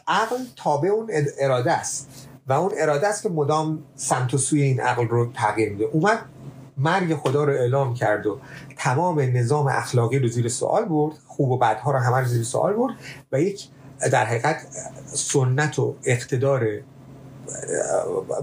[0.07, 4.79] عقل تابع اون اراده است و اون اراده است که مدام سمت و سوی این
[4.79, 5.85] عقل رو تغییر میده.
[5.85, 6.19] اومد
[6.77, 8.39] مرگ خدا رو اعلام کرد و
[8.77, 12.73] تمام نظام اخلاقی رو زیر سوال برد خوب و بدها رو همه رو زیر سوال
[12.73, 12.93] برد
[13.31, 13.67] و یک
[14.11, 14.67] در حقیقت
[15.13, 16.67] سنت و اقتدار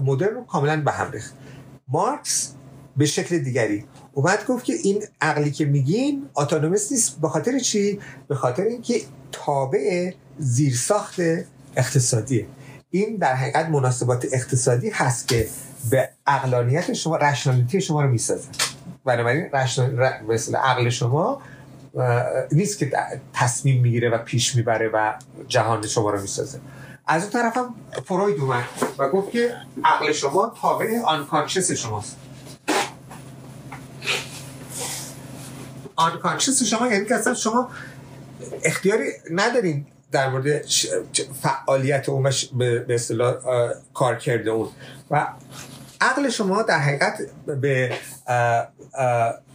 [0.01, 1.33] مدرن رو کاملا به هم ریخت.
[1.87, 2.53] مارکس
[2.97, 7.99] به شکل دیگری اومد گفت که این عقلی که میگین اتونومیست نیست به خاطر چی؟
[8.27, 11.19] به خاطر اینکه تابع زیرساخت
[11.75, 12.45] اقتصادیه.
[12.89, 15.47] این در حقیقت مناسبات اقتصادی هست که
[15.89, 18.49] به عقلانیت شما رشنالیتی شما رو می‌سازه.
[19.05, 19.49] بنابراین
[20.27, 21.41] مثل عقل شما
[22.51, 22.91] نیست که
[23.33, 25.13] تصمیم می‌گیره و پیش می‌بره و
[25.47, 26.59] جهان شما رو می‌سازه.
[27.07, 28.63] از اون طرف هم فروید اومد
[28.97, 32.17] و گفت که عقل شما تابع آنکانشس شماست.
[35.95, 37.69] آنکانشس شما یعنی که اصلا شما
[38.63, 39.85] اختیاری ندارین.
[40.11, 40.65] در مورد
[41.41, 43.35] فعالیت اون به اصطلاح
[43.93, 44.67] کار کرده اون.
[45.11, 45.27] و
[46.01, 47.21] عقل شما در حقیقت
[47.61, 47.91] به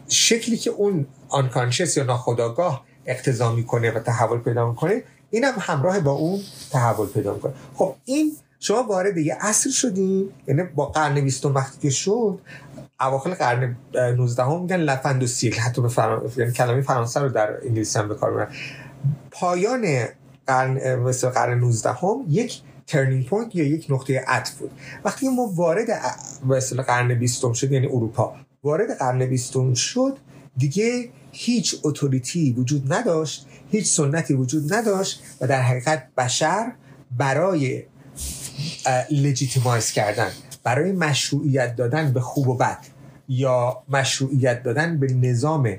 [0.08, 6.00] شکلی که اون آنکانشس یا ناخداگاه اقتضا می‌کنه و تحول پیدا می‌کنه این هم همراه
[6.00, 7.52] با اون تحول پیدا می‌کنه.
[7.74, 12.38] خب این شما وارد یه اصل شدیم یعنی با قرن بیستم وقتی که شد
[13.00, 15.54] اواخر قرن 19 هم میگن la fin de siècle.
[15.54, 16.38] حتی به فرانس...
[16.38, 18.48] یعنی کلمه فرانسه رو در انگلیسی هم به کار
[19.30, 19.84] پایان
[20.50, 24.70] قرن مثل قرن 19 هم یک turning point یا یک نقطه عطف بود.
[25.04, 25.88] وقتی ما وارد
[26.48, 30.16] به قرن 20 شد یعنی اروپا وارد قرن 20 شد
[30.56, 36.72] دیگه هیچ authority ای وجود نداشت هیچ سنتی وجود نداشت و در حقیقت بشر
[37.18, 37.84] برای
[39.10, 40.30] legitimize کردن
[40.64, 42.78] برای مشروعیت دادن به خوب و بد
[43.28, 45.76] یا مشروعیت دادن به نظام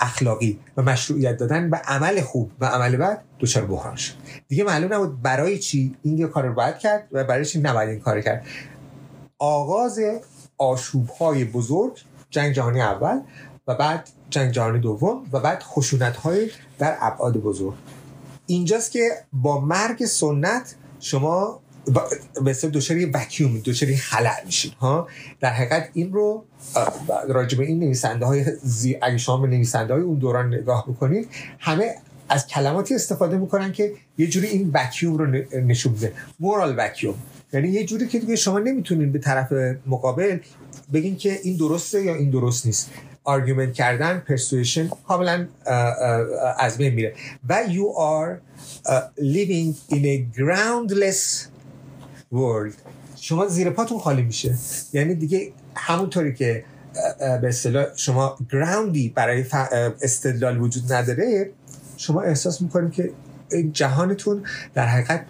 [0.00, 4.14] اخلاقی و مشروعیت دادن به عمل خوب و عمل بد دچار بحران شد.
[4.48, 8.00] دیگه معلوم نبود برای چی این کار رو باید کرد و برای چی نباید این
[8.00, 8.46] کار کرد.
[9.38, 10.00] آغاز
[10.58, 11.98] آشوب های بزرگ
[12.30, 13.20] جنگ جهانی اول
[13.66, 17.74] و بعد جنگ جهانی دوم و بعد خشونت های در ابعاد بزرگ.
[18.46, 21.60] اینجاست که با مرگ سنت شما
[22.44, 22.56] به
[22.90, 25.08] یه وکیوم دچار خلع میشید ها؟
[25.40, 26.44] در حقیقت این رو
[27.28, 28.98] راجع به این نویسنده های زی...
[29.02, 31.94] اگه شما به نویسنده های اون دوران نگاه بکنید همه
[32.28, 35.26] از کلماتی استفاده می‌کنن که یه جوری این وکیوم رو
[35.60, 36.12] نشون میده.
[36.40, 37.14] moral vacuum
[37.52, 39.52] یعنی یه جوری که دیگه شما نمی‌تونین به طرف
[39.86, 40.38] مقابل
[40.92, 42.90] بگین که این درسته یا این درست نیست.
[43.24, 45.46] argument کردن persuasion کاملا
[46.58, 47.14] از بین میره.
[47.48, 48.40] و you are
[49.18, 51.48] living in a groundless
[52.32, 52.72] world
[53.16, 54.54] شما زیر پاتون خالی میشه.
[54.92, 56.64] یعنی دیگه همونطوری که
[57.18, 59.44] به اصطلاح شما ground ی برای
[60.02, 61.50] استدلال وجود نداره
[61.96, 63.12] شما احساس می‌کنید که
[63.52, 64.42] این جهانتون
[64.74, 65.26] در حقیقت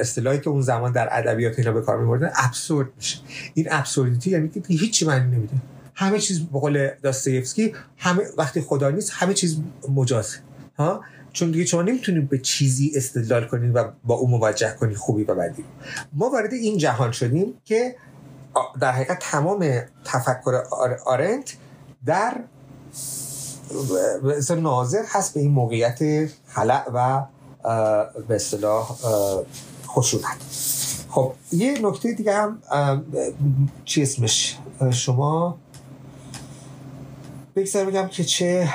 [0.00, 3.18] اصطلاحی که اون زمان در ادبیات اینا به کار میبردن ابسورد میشه.
[3.54, 5.54] این ابسوردیتی یعنی که هیچی معنی نمیده.
[5.94, 9.56] همه چیز به قول داستایفسکی همه وقتی خدا نیست همه چیز
[9.88, 10.38] مجازه.
[10.78, 11.00] ها؟
[11.32, 15.34] چون دیگه شما نمی‌تونید به چیزی استدلال کنید و با اون موجه کنید خوبی و
[15.34, 15.64] بدی.
[16.12, 17.96] ما وارد این جهان شدیم که
[18.80, 20.62] در حقیقت تمام تفکر
[21.06, 21.56] آرنت
[22.06, 22.40] در
[24.56, 25.98] ناظر هست به این موقعیت
[26.46, 27.22] خلع و
[28.28, 28.98] به اصطلاح
[29.86, 30.36] خشونت.
[31.10, 32.58] خب یه نکته دیگه هم
[33.84, 34.58] چی اسمش؟
[34.90, 35.58] شما
[37.56, 38.68] بگذار بگم که چه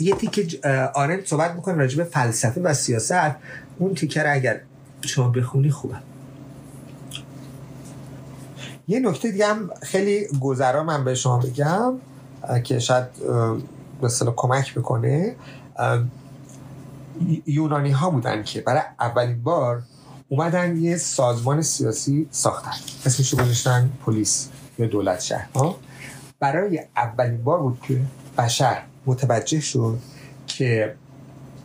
[0.00, 3.36] یه تیکه آرنت صحبت می‌کنه راجع به فلسفه و سیاست.
[3.78, 4.60] اون تیکه اگر
[5.00, 5.96] شما بخونی خوبه.
[8.88, 11.94] یه نکته دیگه هم خیلی گذرا من به شما بگم
[12.64, 13.06] که شاید
[14.02, 15.36] مثلا کمک بکنه.
[17.46, 19.82] یونانی ها بودن که برای اولین بار
[20.28, 22.70] اومدن یه سازمان سیاسی ساختن.
[23.06, 25.48] اسمش گذاشتن پلیس یا دولت شهر
[26.40, 28.00] برای اولین بار بود که
[28.38, 29.98] بشر متوجه شد
[30.46, 30.94] که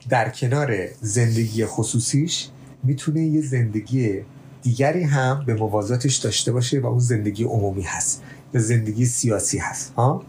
[0.10, 2.50] در کنار زندگی خصوصیش
[2.84, 4.22] می‌تونه یه زندگی
[4.62, 9.94] دیگری هم به موازاتش داشته باشه و اون زندگی عمومی هست یا زندگی سیاسی هست
[9.94, 10.24] ها؟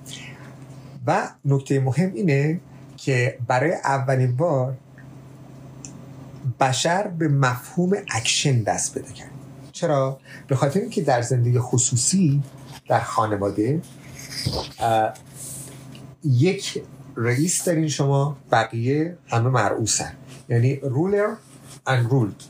[1.06, 2.60] و نکته مهم اینه
[2.96, 4.76] که برای اولین بار
[6.60, 9.30] بشر به مفهوم اکشن دست پیدا کرد.
[9.72, 12.42] چرا؟ به خاطر اینکه در زندگی خصوصی
[12.88, 13.80] در خانواده
[16.24, 16.82] یک
[17.16, 20.12] رئیس دارین شما بقیه همه مرعوسن.
[20.48, 21.34] یعنی ruler
[21.88, 22.44] and ruled.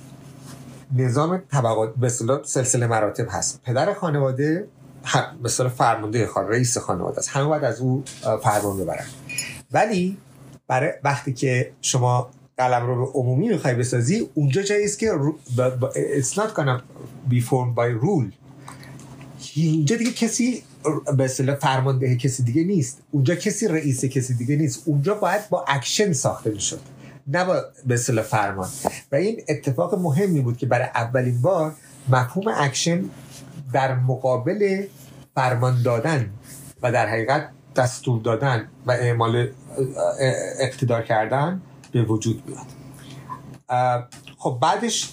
[0.97, 2.09] نظام طبقات به
[2.45, 3.63] سلسله مراتب هست.
[3.63, 4.69] پدر خانواده
[5.45, 7.29] مثلا فرمانده خانواده رئیس خانواده است.
[7.29, 8.05] همه باید از او
[8.43, 9.07] فرمان ببرن.
[9.73, 10.17] ولی
[10.69, 15.13] برای وقتی که شما قلمرو عمومی می‌خوای بسازی اونجا جایی است که
[16.21, 16.81] it's not gonna
[17.31, 18.33] be formed by rule.
[19.55, 20.63] اینجا دیگه کسی
[21.17, 23.03] به اصطلاح فرمانده کسی دیگه نیست.
[23.11, 24.83] اونجا کسی رئیس کسی دیگه نیست.
[24.85, 26.81] اونجا باید با اکشن ساخته می‌شد.
[27.27, 28.69] نه با به اصطلاح فرمان.
[29.13, 31.75] و این اتفاق مهمی بود که برای اولین بار
[32.09, 33.05] مفهوم اکشن
[33.73, 34.87] در مقابل
[35.35, 36.31] فرمان دادن
[36.83, 39.49] و در حقیقت دستور دادن و اعمال
[40.61, 41.61] اقتدار کردن
[41.93, 42.67] به وجود بیاد
[44.39, 45.13] خب بعدش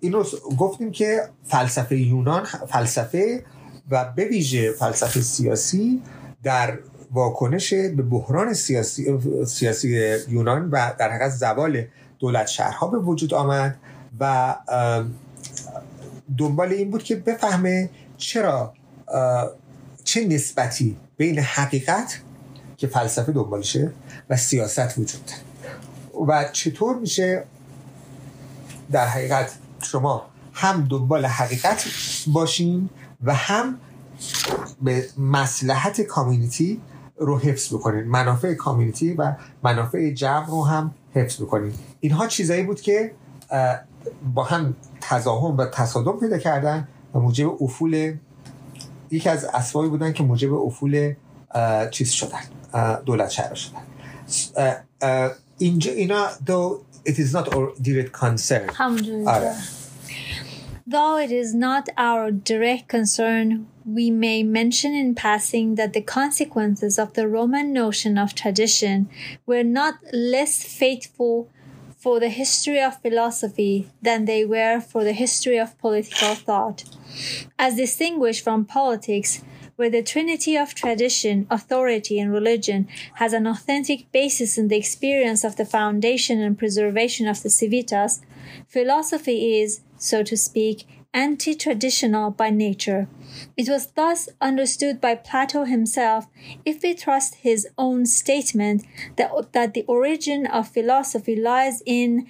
[0.00, 0.26] این رو
[0.58, 3.44] گفتیم که فلسفه یونان فلسفه
[3.90, 6.02] و به ویژه فلسفه سیاسی
[6.42, 6.78] در
[7.12, 9.88] واکنش به بحران سیاسی, سیاسی
[10.28, 11.84] یونان و در حقیقت زوال
[12.18, 13.78] دولت شهرها به وجود آمد
[14.20, 14.56] و
[16.38, 18.74] دنبال این بود که بفهمه چرا
[20.04, 22.20] چه نسبتی بین حقیقت
[22.76, 23.92] که فلسفه دنبالشه
[24.30, 25.48] و سیاست وجود داره.
[26.28, 27.44] و چطور میشه
[28.92, 31.84] در حقیقت شما هم دنبال حقیقت
[32.26, 32.88] باشین
[33.22, 33.78] و هم
[34.82, 36.80] به مسلحت کامیونیتی
[37.16, 38.04] رو حفظ بکنین.
[38.04, 41.72] منافع کامیونیتی و منافع جمع رو هم حفظ بکنین.
[42.00, 43.12] اینها چیزایی بود که
[44.34, 48.16] با هم تضاهم و تصادم پیدا کردن و موجب افول
[49.10, 51.14] یکی از اسبابی بودن که موجب افول
[51.90, 52.40] چیز شدن
[53.06, 53.82] دولت شهر شدن.
[55.58, 58.82] اینجا اینا دو it is not our direct concern.
[59.26, 59.52] آره.
[60.90, 66.98] Though it is not our direct concern, we may mention in passing that the consequences
[66.98, 69.06] of the Roman notion of tradition
[69.44, 71.50] were not less faithful
[71.94, 76.84] for the history of philosophy than they were for the history of political thought.
[77.58, 79.42] As distinguished from politics,
[79.76, 85.44] where the trinity of tradition, authority, and religion has an authentic basis in the experience
[85.44, 88.22] of the foundation and preservation of the civitas,
[88.66, 93.08] philosophy is, so to speak, anti traditional by nature.
[93.56, 96.26] It was thus understood by Plato himself,
[96.64, 98.84] if we trust his own statement
[99.16, 102.28] that, that the origin of philosophy lies in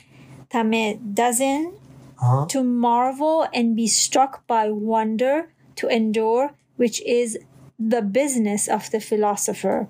[0.50, 1.74] tamedazin,
[2.20, 2.46] uh-huh.
[2.46, 7.38] to marvel and be struck by wonder, to endure, which is
[7.78, 9.88] the business of the philosopher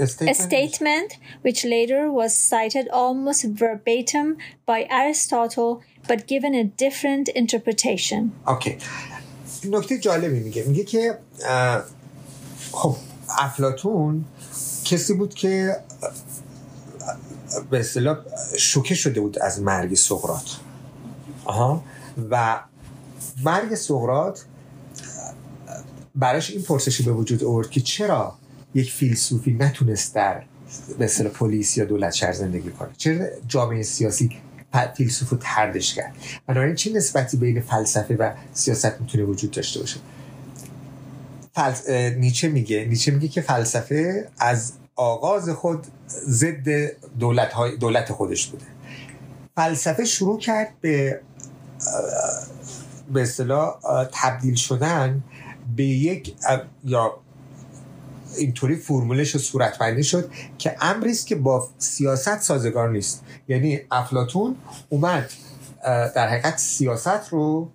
[0.00, 4.36] اوکی a statement which later was cited almost verbatim
[4.66, 8.32] by Aristotle but given a different interpretation.
[8.48, 8.76] اوکی
[9.64, 10.62] نکته جالبی میگه.
[10.62, 11.18] میگه که
[12.72, 12.96] خب
[13.38, 14.24] افلاتون
[14.84, 15.76] کسی بود که
[17.70, 18.18] به اصطلاح
[18.58, 20.50] شوکه شده بود از مرگ سقراط.
[21.44, 21.82] آها.
[22.30, 22.60] و
[23.44, 24.40] مرگ سقراط
[26.14, 28.34] براش این پرسشی به وجود آورد که چرا
[28.76, 30.42] یک فیلسوفی نتونست در
[31.00, 32.88] اصطلاح پلیس یا دولت شهر زندگی کنه.
[32.96, 34.36] چرا جامعه سیاسی
[34.96, 36.14] فیلسوف رو تردش کرد.
[36.46, 40.00] بنابراین چه نسبتی بین فلسفه و سیاست می‌تونه وجود داشته باشه؟
[41.54, 41.88] فلس...
[42.16, 42.84] نیچه میگه.
[42.84, 46.68] نیچه میگه که فلسفه از آغاز خود ضد
[47.18, 47.76] دولت, های...
[47.76, 48.64] دولت خودش بوده.
[49.56, 51.20] فلسفه شروع کرد به
[53.12, 53.78] به اصطلاح
[54.12, 55.22] تبدیل شدن
[55.76, 56.34] به یک
[56.84, 57.18] یا
[58.36, 63.24] اینطوری فرمولش رو صورتبندی شد که امری است که با سیاست سازگار نیست.
[63.48, 64.56] یعنی افلاتون
[64.88, 65.30] اومد
[66.14, 67.68] در حقیقت سیاست رو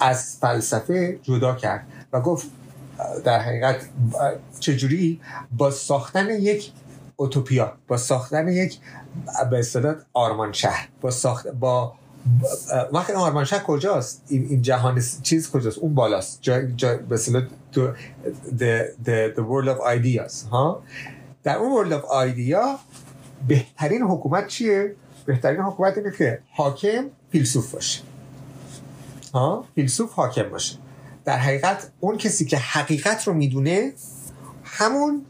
[0.00, 2.46] از فلسفه جدا کرد و گفت
[3.24, 3.76] در حقیقت
[4.60, 5.20] چجوری
[5.52, 6.72] با ساختن یک
[7.16, 8.78] اوتوپیا با ساختن یک
[9.50, 11.94] به اصطلاح آرمان شهر با ساخت با
[12.72, 16.38] اه، وقت این آرمان شهر کجاست؟ این, جهان چیز کجاست؟ اون بالاست.
[16.42, 17.42] جا, جا به اصطلاح
[17.72, 20.82] the, the, the world of ideas ها؟
[21.42, 22.78] در اون world of idea
[23.48, 24.94] بهترین حکومت چیه؟
[25.26, 28.02] بهترین حکومت اینه که حاکم فیلسوف باشه.
[29.34, 30.76] ها؟ فیلسوف حاکم باشه.
[31.24, 33.92] در حقیقت اون کسی که حقیقت رو می‌دونه
[34.64, 35.26] همون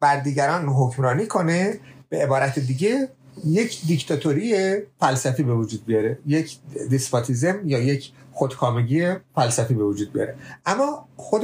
[0.00, 3.08] بر دیگران حکمرانی کنه به عبارت دیگه
[3.46, 6.58] یک دیکتاتوری فلسفی به وجود بیاره یک
[6.90, 10.34] دیسپاتیزم یا یک خودکامگی فلسفی به وجود بیاره
[10.66, 11.42] اما خود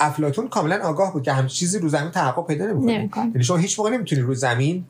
[0.00, 2.92] افلاتون کاملا آگاه بود که همچین چیزی رو زمین تحقق پیدا نمی‌کنه.
[3.26, 4.84] یعنی شما هیچ موقع نمی‌تونی رو زمین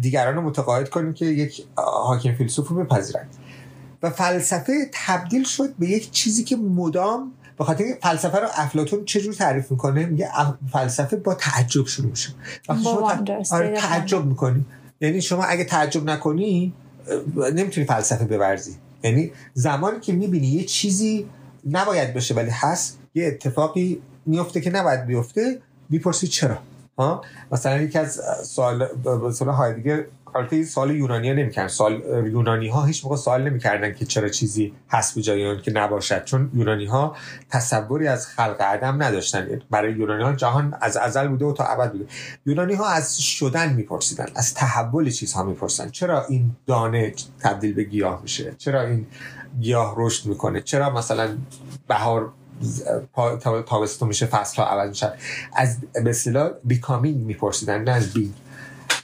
[0.00, 3.28] دیگران رو متقاعد کنید که یک حاکم فیلسوف رو بپذیرند
[4.02, 9.34] و فلسفه تبدیل شد به یک چیزی که مدام به خاطر فلسفه رو افلاطون چجور
[9.34, 10.28] تعریف می‌کنه میگه
[10.72, 12.30] فلسفه با تعجب شروع میشه
[12.68, 13.56] وقتی با شما.
[13.56, 14.24] آره تعجب.
[14.24, 14.64] می‌کنی
[15.00, 16.72] یعنی شما اگه تعجب نکنی
[17.54, 18.74] نمی‌تونی فلسفه بورزی.
[19.02, 21.26] یعنی زمانی که می‌بینی یه چیزی
[21.70, 26.58] نباید بشه ولی هست یه اتفاقی میفته که نباید بیفته می‌پرسی چرا؟
[26.98, 27.22] ها؟
[27.52, 31.68] مثلا یکی از سوال به سوال هایدگر البته سوال یونانی ها نمی‌کردن.
[31.68, 36.24] سوال یونانی ها هیچ موقع سوال نمی‌کردن که چرا چیزی هست به جای که نباشد.
[36.24, 37.16] چون یونانی ها
[37.50, 39.60] تصوری از خلق عدم نداشتن.
[39.70, 42.04] برای یونانی ها جهان از ازل بوده و تا ابد بوده.
[42.46, 45.88] یونانی ها از شدن میپرسیدن از تحول چیزها می‌پرسن.
[45.88, 49.06] چرا این دانه تبدیل به گیاه میشه؟ چرا این
[49.60, 51.36] گیاه رشد می‌کنه؟ چرا مثلا
[51.88, 52.32] بهار
[53.66, 55.12] تابستون میشه فصل ها عوض میشن
[55.52, 58.34] از به اصطلاح بیکامینگ میپرسیدن نه از بینگ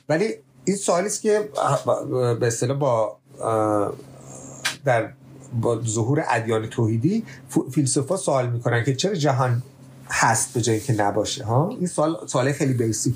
[0.08, 0.34] ولی
[0.66, 1.48] این سوالی است که
[2.40, 3.16] به اصطلاح با
[4.84, 5.08] در
[5.60, 7.24] با ظهور ادیان توحیدی
[7.72, 9.62] فیلسوفا سوال می‌کنن که چرا جهان
[10.10, 13.14] هست به جایی که نباشه ها این سوال سوال خیلی بیسیک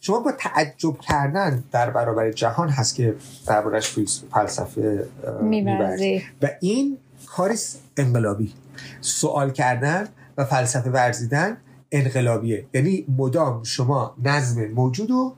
[0.00, 3.14] شما با تعجب کردن در برابر جهان هست که
[3.46, 3.98] دربارش
[4.34, 5.08] فلسفه.
[5.42, 6.22] می‌ورزی.
[6.42, 7.54] و این کاری
[7.96, 8.52] انقلابی
[9.00, 11.56] سوال کردن و فلسفه ورزیدن
[11.92, 15.34] انقلابیه یعنی مدام شما نظم موجود رو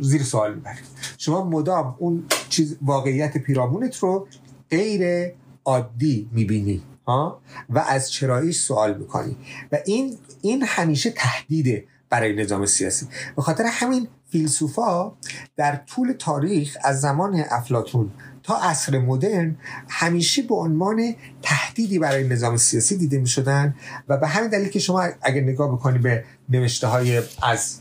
[0.00, 0.84] زیر سوال می‌برید
[1.18, 4.28] شما مدام اون چیز واقعیت پیرامونت رو
[4.70, 5.32] غیر
[5.64, 9.36] عادی می‌بینی ها؟ و از چراییش سوال می‌کنی.
[9.72, 13.06] و این این همیشه تهدیده برای نظام سیاسی.
[13.36, 15.12] به خاطر همین فیلسوفا
[15.56, 18.10] در طول تاریخ از زمان افلاتون
[18.42, 19.56] تا عصر مدرن
[19.88, 23.74] همیشه به عنوان تهدیدی برای نظام سیاسی دیده می شدن
[24.08, 27.80] و به همین دلیل که شما اگر نگاه بکنی به نوشته های از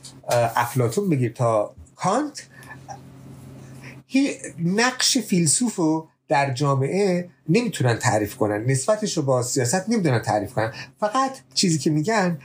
[0.55, 2.47] افلاتون بگیر تا کانت
[4.07, 8.63] هی نقش فیلسوف رو در جامعه نمی‌تونن تعریف کنن.
[8.65, 10.73] نسبتش رو با سیاست نمی‌تونن تعریف کنن.
[10.99, 12.37] فقط چیزی که میگن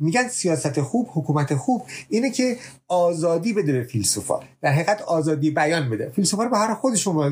[0.00, 2.56] میگن سیاست خوب حکومت خوب اینه که
[2.88, 4.40] آزادی بده به فیلسوفا.
[4.62, 6.10] در حقیقت آزادی بیان بده.
[6.10, 7.30] فیلسوفا رو به هر خودشون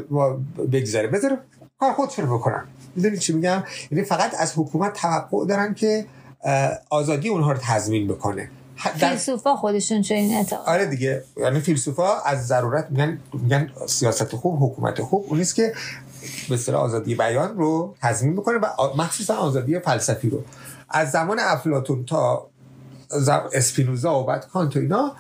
[0.72, 1.08] بگذاره.
[1.08, 1.38] بذاره
[1.78, 2.64] کار رو بکنن.
[2.96, 6.06] می‌دونی چی میگم؟ یعنی فقط از حکومت توقع دارن که
[6.90, 8.50] آزادی اونها رو تضمین بکنه.
[8.76, 15.02] فیلسوفا خودشون چه این آره دیگه یعنی فیلسوفا از ضرورت میگن میگن سیاست خوب حکومت
[15.02, 15.72] خوب اون نیست که
[16.48, 18.66] به اصطلاح آزادی بیان رو تضمین بکنه و
[18.96, 20.44] مخصوصا آزادی فلسفی رو.
[20.88, 22.46] از زمان افلاطون تا
[23.52, 25.16] اسپینوزا و بعد کانت و اینا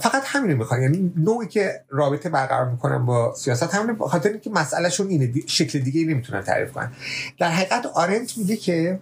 [0.00, 0.82] فقط همین رو می‌خوان.
[0.82, 5.44] یعنی نوعی که رابطه برقرار می‌کنن با سیاست همین به خاطر اینکه مسئلهشون اینه دی-
[5.46, 6.92] شکل دیگه نمی‌تونن تعریف کنن.
[7.38, 9.00] در حقیقت آرنت میگه که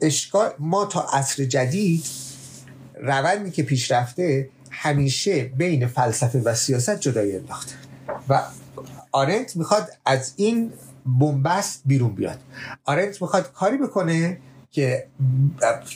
[0.00, 2.04] اشکال ما تا عصر جدید
[3.00, 7.74] روندی که پیش رفته همیشه بین فلسفه و سیاست جدایی انداخته.
[8.28, 8.42] و
[9.12, 10.72] آرنت می‌خواد از این
[11.06, 12.38] بنبست بیرون بیاد.
[12.84, 14.38] آرنت می‌خواد کاری بکنه
[14.70, 15.06] که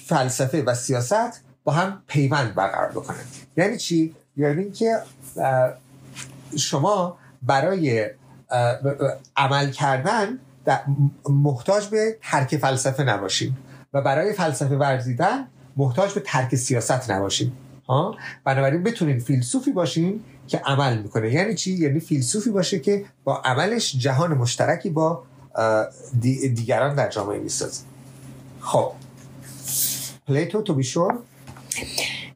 [0.06, 3.24] فلسفه و سیاست با هم پیوند برقرار بکنن
[3.56, 4.98] یعنی چی؟ یعنی اینکه
[6.56, 8.10] شما برای
[9.36, 10.38] عمل کردن
[11.28, 13.52] محتاج به ترک فلسفه نباشید
[13.92, 15.46] و برای فلسفه ورزیدن
[15.78, 17.52] محتاج به ترک سیاست نباشید
[17.88, 21.32] ها؟ بنابراین بتونین فیلسوفی باشین که عمل می‌کنه.
[21.32, 25.22] یعنی چی؟ یعنی فیلسوفی باشه که با عملش جهان مشترکی با
[26.54, 27.82] دیگران در جامعه می‌سازه.
[28.60, 28.92] خب.
[30.26, 31.18] پلیتو تو بیشور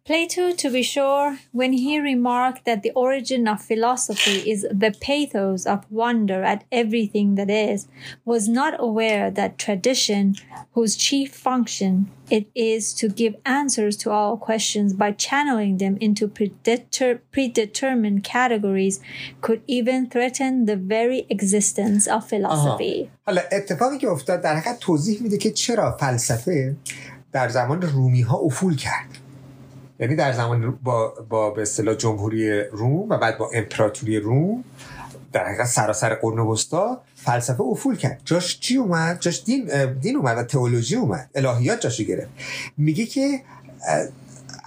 [0.05, 5.65] Plato, to be sure, when he remarked that the origin of philosophy is the pathos
[5.65, 7.87] of wonder at everything that is,
[8.23, 10.35] was not aware that tradition,
[10.73, 16.27] whose chief function it is to give answers to all questions by channeling them into
[16.27, 18.99] predeter- predetermined categories,
[19.41, 23.09] could even threaten the very existence of philosophy.
[23.25, 26.75] حالا اتفاقی که افتاد در حقیقت توضیح میده که چرا فلسفه
[27.31, 29.17] در زمان رومی ها افول کرد
[29.98, 31.66] یعنی در زمان با با به
[31.98, 34.64] جمهوری روم و بعد با امپراتوری روم
[35.32, 38.20] در حقیقت سراسر قرون وسطا فلسفه افول کرد.
[38.24, 41.30] جاش چی اومد؟ جاش دین دین اومد و theology اومد.
[41.34, 42.30] الهیات جاشو گرفت.
[42.76, 43.42] میگه که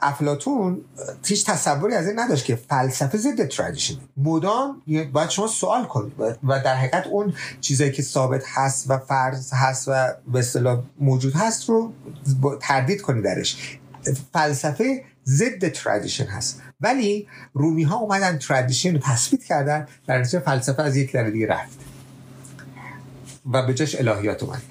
[0.02, 0.82] افلاطون
[1.26, 4.82] هیچ تصوری از این نداشت که فلسفه ضد tradition مدام
[5.14, 6.14] باید شما سوال کنید.
[6.20, 10.44] و در حقیقت اون چیزایی که ثابت هست و فرض هست و به
[11.00, 11.94] موجود هست رو
[12.62, 13.80] تردید کنید درش.
[14.34, 16.62] فلسفه ضد tradition هست.
[16.82, 21.48] ولی رومی ها اومدن ترادیشن رو تثبیت کردن در نتیجه فلسفه از یک در دیگه
[21.48, 21.80] رفت.
[23.52, 24.62] و به جاش الهیات اومد.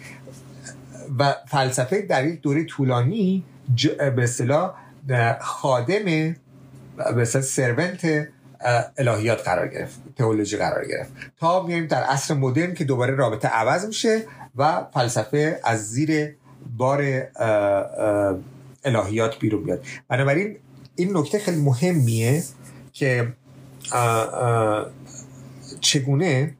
[1.19, 3.45] و فلسفه در یک دوره طولانی
[3.99, 4.75] به اصطلاح
[5.41, 6.35] خادم
[7.15, 8.29] به سرونت
[8.99, 11.13] الهیات قرار گرفت تئولوژی قرار گرفت.
[11.37, 14.23] تا میایم در عصر مدرن که دوباره رابطه عوض میشه
[14.57, 16.37] و فلسفه از زیر
[16.77, 17.23] بار
[18.85, 19.85] الهیات بیرون بیاد.
[20.09, 20.57] بنابراین
[20.97, 22.43] این نکته خیلی مهمیه
[22.93, 23.33] که
[25.81, 26.55] چگونه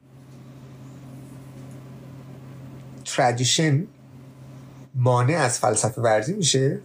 [3.05, 3.87] tradition
[4.95, 6.79] مانع از فلسفه ورزی میشه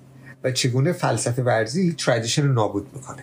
[0.45, 3.23] و چگونه فلسفه ورزی tradition رو نابود می‌کنه.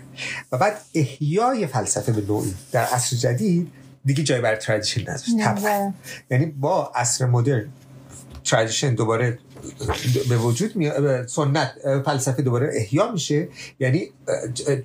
[0.51, 3.71] و بعد احیای فلسفه به نوعی در عصر جدید
[4.05, 5.27] دیگه جای برای tradition نداشت.
[6.31, 7.69] یعنی با عصر مدرن
[8.47, 9.39] ترادیشن دوباره
[10.29, 11.71] به وجود میاد سنت
[12.05, 13.47] فلسفه دوباره احیا میشه.
[13.79, 14.11] یعنی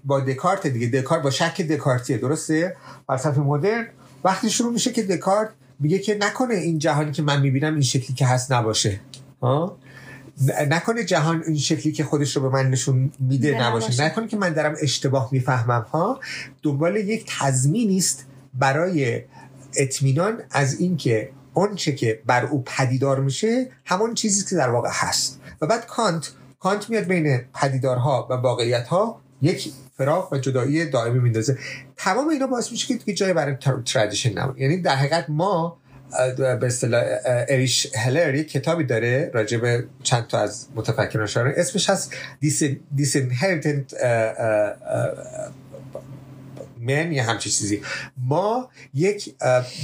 [0.04, 3.86] با دکارت دیگه دکارت با شک دکارتیه درسته؟ فلسفه مدرن
[4.24, 5.50] وقتی شروع میشه که دکارت
[5.80, 9.00] میگه که نکنه این جهانی که من می‌بینم این شکلی که هست نباشه.
[9.42, 9.78] ها؟
[10.70, 14.04] نکنه جهان این شکلی که خودش رو به من نشون میده نباشه.
[14.04, 15.86] نکنه که من دارم اشتباه می‌فهمم.
[15.92, 16.20] ها؟
[16.62, 19.22] دنبال یک تضمینی است برای
[19.76, 21.30] اطمینان از اینکه
[21.76, 25.40] چه که بر او پدیدار میشه همون چیزی که در واقع هست.
[25.60, 26.30] و بعد کانت
[26.60, 31.58] کانت میاد بین پدیدارها و واقعیت ها یک فراق و جدایی دائمی میندازه.
[31.96, 35.78] تمام اینا باعث میشه که دیگه جای برای ترادیشن نمونه یعنی در حقیقت ما
[36.36, 42.14] به اصطلاح اریش هلر کتابی داره راجع به چند تا از متفکران اسمش هست
[42.96, 43.94] Disinherited
[46.82, 47.82] من یا همچی چیزی.
[48.16, 49.34] ما یک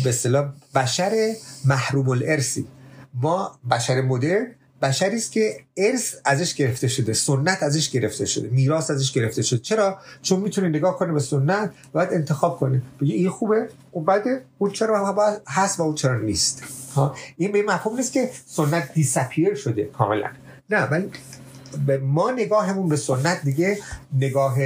[0.04, 1.32] به اصطلاح بشر
[1.64, 2.66] محروم الارسی
[3.14, 8.90] ما بشر مدرن بشری است که ارث ازش گرفته شده سنت ازش گرفته شده میراث
[8.90, 9.58] ازش گرفته شده.
[9.58, 12.82] چرا؟ چون می‌تونه نگاه کنه به سنت باید انتخاب کنه.
[13.00, 14.22] بگه این خوبه اون بعد
[14.58, 16.62] اون چرا هست و اون چرا نیست.
[16.94, 20.30] ها؟ این به مفهوم نیست که سنت دیسپیر شده کاملا.
[20.70, 21.10] نه ولی
[22.02, 23.78] ما نگاهمون به سنت دیگه
[24.12, 24.58] نگاه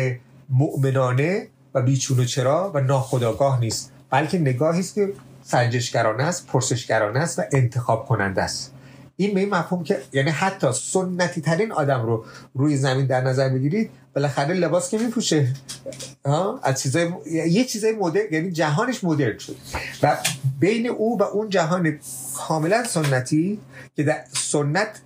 [0.50, 5.12] مؤمنانه و بیچون و چرا و ناخداگاه نیست بلکه نگاهی است که
[5.44, 8.72] سنجشگرانه است پرسشگرانه است و انتخاب کننده است.
[9.16, 13.48] این به این مفهوم که یعنی حتی سنتی ترین آدم رو روی زمین در نظر
[13.48, 15.54] بگیرید بالاخره لباس که میپوشه.
[16.62, 19.56] از چیزای یه چیزای مدرن یعنی جهانش مدرن شد.
[20.02, 20.16] و
[20.60, 21.98] بین او و اون جهان
[22.36, 23.60] کاملا سنتی
[23.96, 25.00] که در سنت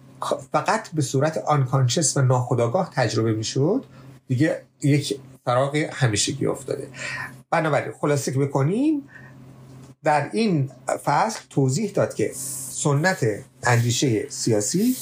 [0.53, 3.85] فقط به صورت آنکانشس و ناخداگاه تجربه می‌شد
[4.29, 6.89] دیگه یک فراغ همیشگی افتاده.
[7.51, 9.09] بنابراین خلاصه که بکنیم
[10.05, 10.71] در این
[11.05, 12.31] فصل توضیح داد که
[12.71, 13.27] سنت
[13.63, 14.97] اندیشه سیاسی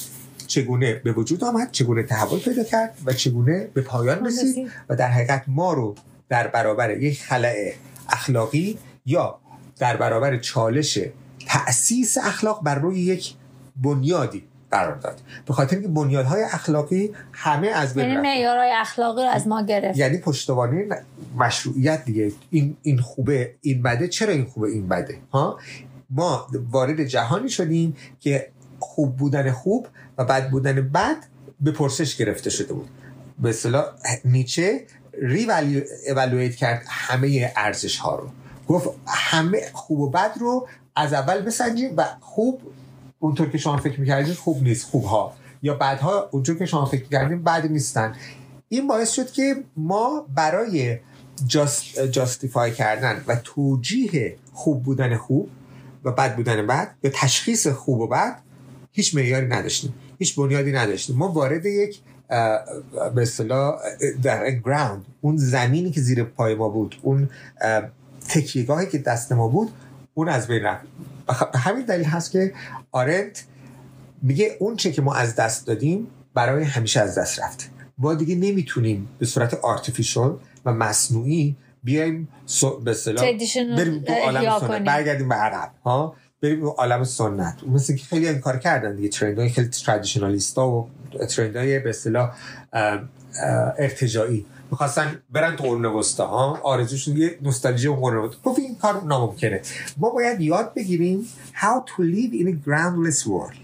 [0.47, 5.09] چگونه به وجود آمد چگونه تحول پیدا کرد و چگونه به پایان رسید و در
[5.09, 5.95] حقیقت ما رو
[6.28, 7.72] در برابر یک خلع
[8.09, 9.40] اخلاقی یا
[9.78, 10.99] در برابر چالش
[11.47, 13.34] تأسیس اخلاق بر روی یک
[13.76, 14.45] بنیادی
[14.75, 15.20] قرار داد.
[15.47, 18.20] به خاطر اینکه بنیادهای اخلاقی همه از بین یعنی.
[18.20, 19.99] معیارهای اخلاقی رو از ما گرفت.
[19.99, 20.89] یعنی پشتوانه
[21.37, 22.33] مشروعیت دیگه.
[22.51, 24.09] این این خوبه این بده.
[24.09, 25.59] چرا این خوبه این بده؟ ها؟
[26.11, 28.49] ما وارد جهانی شدیم که
[28.79, 31.16] خوب بودن خوب و بد بودن بد
[31.61, 32.89] به پرسش گرفته شده بود.
[33.39, 33.85] به اصطلاح
[34.25, 34.87] نیچه
[35.22, 38.29] ریوالویت کرد همه ارزش ها رو.
[38.68, 42.62] گفت همه خوب و بد رو از اول بسنجیم و خوب
[43.18, 47.04] اونطور که شما فکر می‌کردید خوب نیست خوب ها یا بدها اونطور که شما فکر
[47.04, 48.14] کردید بد نیستن.
[48.68, 50.98] این باعث شد که ما برای
[51.46, 55.50] جاست، جاستیفای کردن و توجیه خوب بودن خوب
[56.04, 58.40] و بد بودن بد یا تشخیص خوب و بد
[58.92, 59.94] هیچ معیاری نداشتیم.
[60.18, 61.16] هیچ بنیادی نداشتیم.
[61.16, 62.00] ما وارد یک
[63.14, 63.74] به اصطلاح
[64.22, 67.28] در گراوند اون زمینی که زیر پای ما بود اون
[67.60, 67.82] اه،
[68.28, 69.70] تکیهگاهی که دست ما بود
[70.14, 70.86] اون از بین رفت.
[71.54, 72.52] همین دلیل هست که
[72.95, 73.45] آرنت
[74.22, 77.70] میگه اون چه که ما از دست دادیم برای همیشه از دست رفت.
[77.99, 82.28] ما دیگه نمی‌تونیم به صورت آرتفیشال و مصنوعی بیایم
[82.84, 83.32] به اصطلاح
[83.76, 84.84] بریم تو عالم سنت.
[84.84, 87.57] برگردیم به عقب ها؟ بریم تو عالم سنت.
[87.66, 89.09] مثل که خیلی این کار کردن دیگه.
[89.09, 90.90] ترند های خیلی ترادیشنالیستا و
[91.30, 92.36] ترند های به اصطلاح
[93.78, 94.47] ارتجاعی.
[94.75, 99.03] می‌خواستن برن تو قرون وسطا ها؟ آرزوشون یه نوستالژی اون قرون وسطا گفت این کار
[99.05, 99.62] ناممکنه.
[99.97, 103.59] ما باید یاد بگیریم how to live in a groundless world.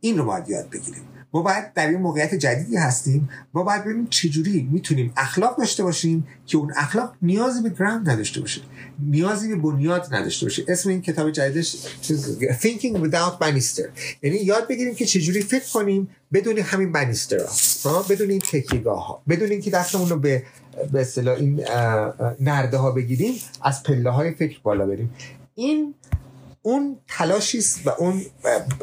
[0.00, 1.02] این رو باید یاد بگیریم.
[1.34, 6.26] ما باید در این موقعیت جدیدی هستیم ما باید ببینیم چجوری می‌تونیم اخلاق داشته باشیم
[6.46, 8.60] که اون اخلاق نیازی به گراوند نداشته باشه
[8.98, 10.64] نیازی به بنیاد نداشته باشه.
[10.68, 11.76] اسم این کتاب جدیدش
[12.60, 13.88] Thinking Without Bannister.
[14.22, 17.38] یعنی یاد بگیریم که چجوری فکر کنیم بدون همین بنیستر
[17.84, 20.42] ها؟ بدون این تکیگاه ها بدون اینکه دستمون رو به
[20.92, 21.64] به اصطلاح این
[22.40, 25.14] نرده ها بگیریم از پله های فکر بالا بریم.
[25.54, 25.94] این
[26.62, 28.22] اون تلاشی است و اون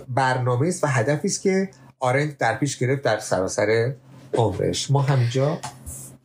[0.07, 1.69] برنامه است و هدفی است که
[1.99, 3.93] آرنت در پیش گرفت در سراسر
[4.33, 4.91] عمرش.
[4.91, 5.59] ما همینجا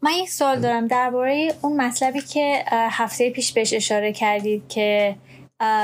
[0.03, 0.87] من یک سوال دارم.
[0.87, 5.17] درباره اون مطلبی که هفته پیش بهش اشاره کردید که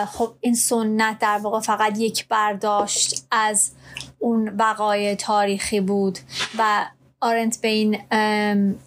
[0.08, 3.70] خب این سنت در واقع فقط یک برداشت از
[4.18, 6.18] اون وقایع تاریخی بود
[6.58, 6.86] و
[7.20, 7.98] آرنت به این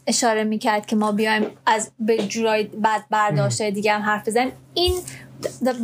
[0.07, 4.51] اشاره می‌کرد که ما بیایم از به جورای بد برداشت دیگه هم حرف بزنیم.
[4.73, 4.93] این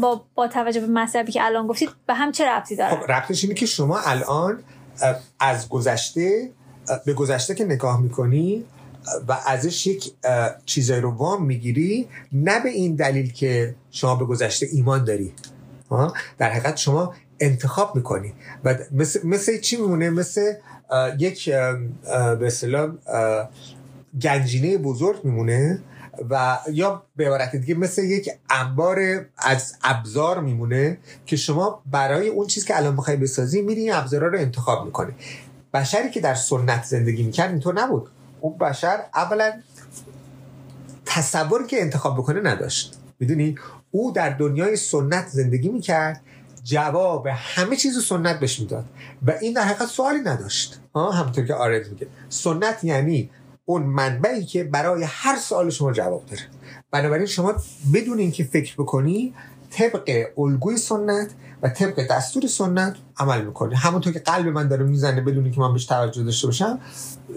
[0.01, 3.43] با, با توجه به مطلبی که الان گفتید به هم چه ربطی داره؟ خب ربطش
[3.43, 4.63] اینه که شما الان
[5.39, 6.49] از گذشته
[7.05, 8.65] به گذشته که نگاه می‌کنی
[9.27, 10.13] و ازش یک
[10.65, 15.33] چیزایی رو وام می‌گیری نه به این دلیل که شما به گذشته ایمان داری؟
[16.37, 18.33] در حقیقت شما انتخاب می‌کنی.
[18.63, 20.53] و مثل, مثل چی میمونه؟ مثل
[21.19, 21.49] یک
[22.39, 22.51] به
[24.21, 25.79] گنجینه بزرگ میمونه.
[26.29, 32.47] و یا به عبارت دیگه مثل یک انبار از ابزار میمونه که شما برای اون
[32.47, 35.13] چیز که الان می‌خوای بسازی میری این ابزارا رو انتخاب می‌کنی.
[35.73, 38.07] بشری که در سنت زندگی می‌کرد اینطور نبود.
[38.41, 39.53] اون بشر اولا
[41.05, 42.97] تصوری که انتخاب بکنه نداشت.
[43.19, 43.55] می‌دونی؟
[43.91, 46.21] او در دنیای سنت زندگی می‌کرد
[46.63, 48.85] جواب همه چیز سنت بهش می‌داد
[49.27, 50.79] و این در حقیقت سوالی نداشت.
[50.95, 52.07] همونطور که آرد میگه.
[52.29, 53.29] سنت یعنی
[53.65, 56.41] اون منبعی که برای هر سوال شما جواب داره.
[56.91, 57.55] بنابراین شما
[57.93, 59.33] بدون اینکه فکر بکنی
[59.71, 63.75] طبق الگوی سنت و طبق دستور سنت عمل می‌کنی.
[63.75, 66.79] همونطور که قلب من داره می‌زنه بدون اینکه من بهش توجه داشته باشم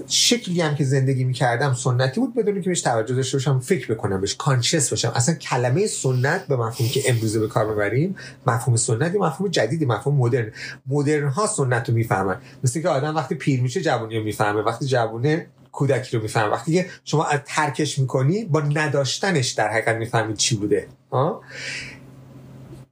[0.06, 4.20] شکلی هم که زندگی می‌کردم سنتی بود بدون اینکه بهش توجه داشته باشم فکر بکنم
[4.20, 5.12] بهش کانشس باشم.
[5.14, 8.16] اصلا کلمه سنت به مفهومی که امروزه به کار می‌بریم
[8.46, 10.52] مفهوم سنت یه مفهوم جدیدی مفهوم مدرن.
[10.86, 12.36] مدرن ها سنت رو می‌فهمن.
[12.64, 14.62] مثل که آدم وقتی پیر میشه جوونی رو می‌فهمه.
[14.62, 15.46] وقتی جوونه
[15.78, 20.56] کودکی رو می‌فهمه وقتی که شما از ترکش می‌کنی با نداشتنش در حقیقت می‌فهمید چی
[20.56, 20.88] بوده.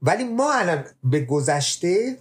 [0.03, 2.17] ولی ما الان به گذشته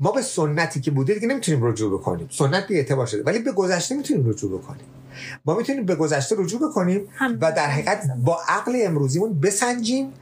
[0.00, 2.28] ما به سنتی که بوده دیگه نمی‌تونیم رجوع بکنیم.
[2.30, 3.22] سنت بی اعتبار شده.
[3.22, 4.86] ولی به گذشته می‌تونیم رجوع بکنیم.
[5.44, 7.08] ما می‌تونیم به گذشته رجوع بکنیم
[7.40, 10.12] و در حقیقت با عقل امروزیمون بسنجیم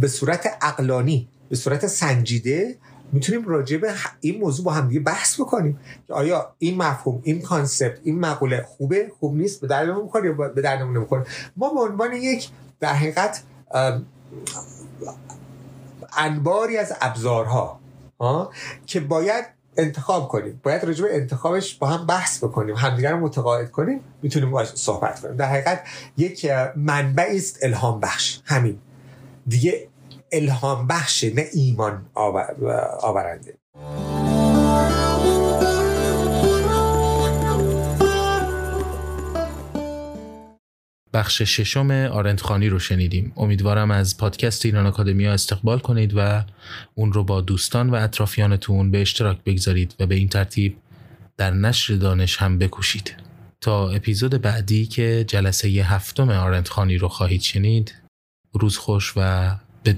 [0.00, 2.76] به صورت عقلانی به صورت سنجیده
[3.12, 5.78] می‌تونیم راجع به این موضوع با هم دیگه بحث بکنیم.
[6.06, 10.48] که آیا این مفهوم این کانسپت این مقوله خوبه؟ خوب نیست؟ به دردمون می‌خوره یا
[10.48, 12.48] به دردمون نمی‌خوره؟ ما به عنوان یک
[12.80, 13.42] در حقیقت
[16.16, 17.80] انباری از ابزارها
[18.20, 18.50] ها
[18.86, 19.44] که باید
[19.76, 20.60] انتخاب کنیم.
[20.62, 22.74] باید راجع به انتخابش با هم بحث بکنیم.
[22.76, 25.36] همدیگر رو متقاعد کنیم می‌تونیم باش صحبت کنیم.
[25.36, 25.84] در حقیقت
[26.16, 26.46] یک
[26.76, 28.40] منبعی است الهام بخش.
[28.44, 28.78] همین.
[29.46, 29.88] دیگه
[30.32, 32.56] الهام بخشه نه ایمان آور-
[33.02, 33.58] آورنده.
[41.12, 43.32] بخش ششم آرندخانی رو شنیدیم.
[43.36, 46.42] امیدوارم از پادکست ایران آکادمیا استقبال کنید و
[46.94, 50.76] اون رو با دوستان و اطرافیانتون به اشتراک بگذارید و به این ترتیب
[51.36, 53.14] در نشر دانش هم بکوشید.
[53.60, 57.94] تا اپیزود بعدی که جلسه هفتم آرندخانی رو خواهید شنید
[58.52, 59.50] روز خوش و
[59.82, 59.94] pe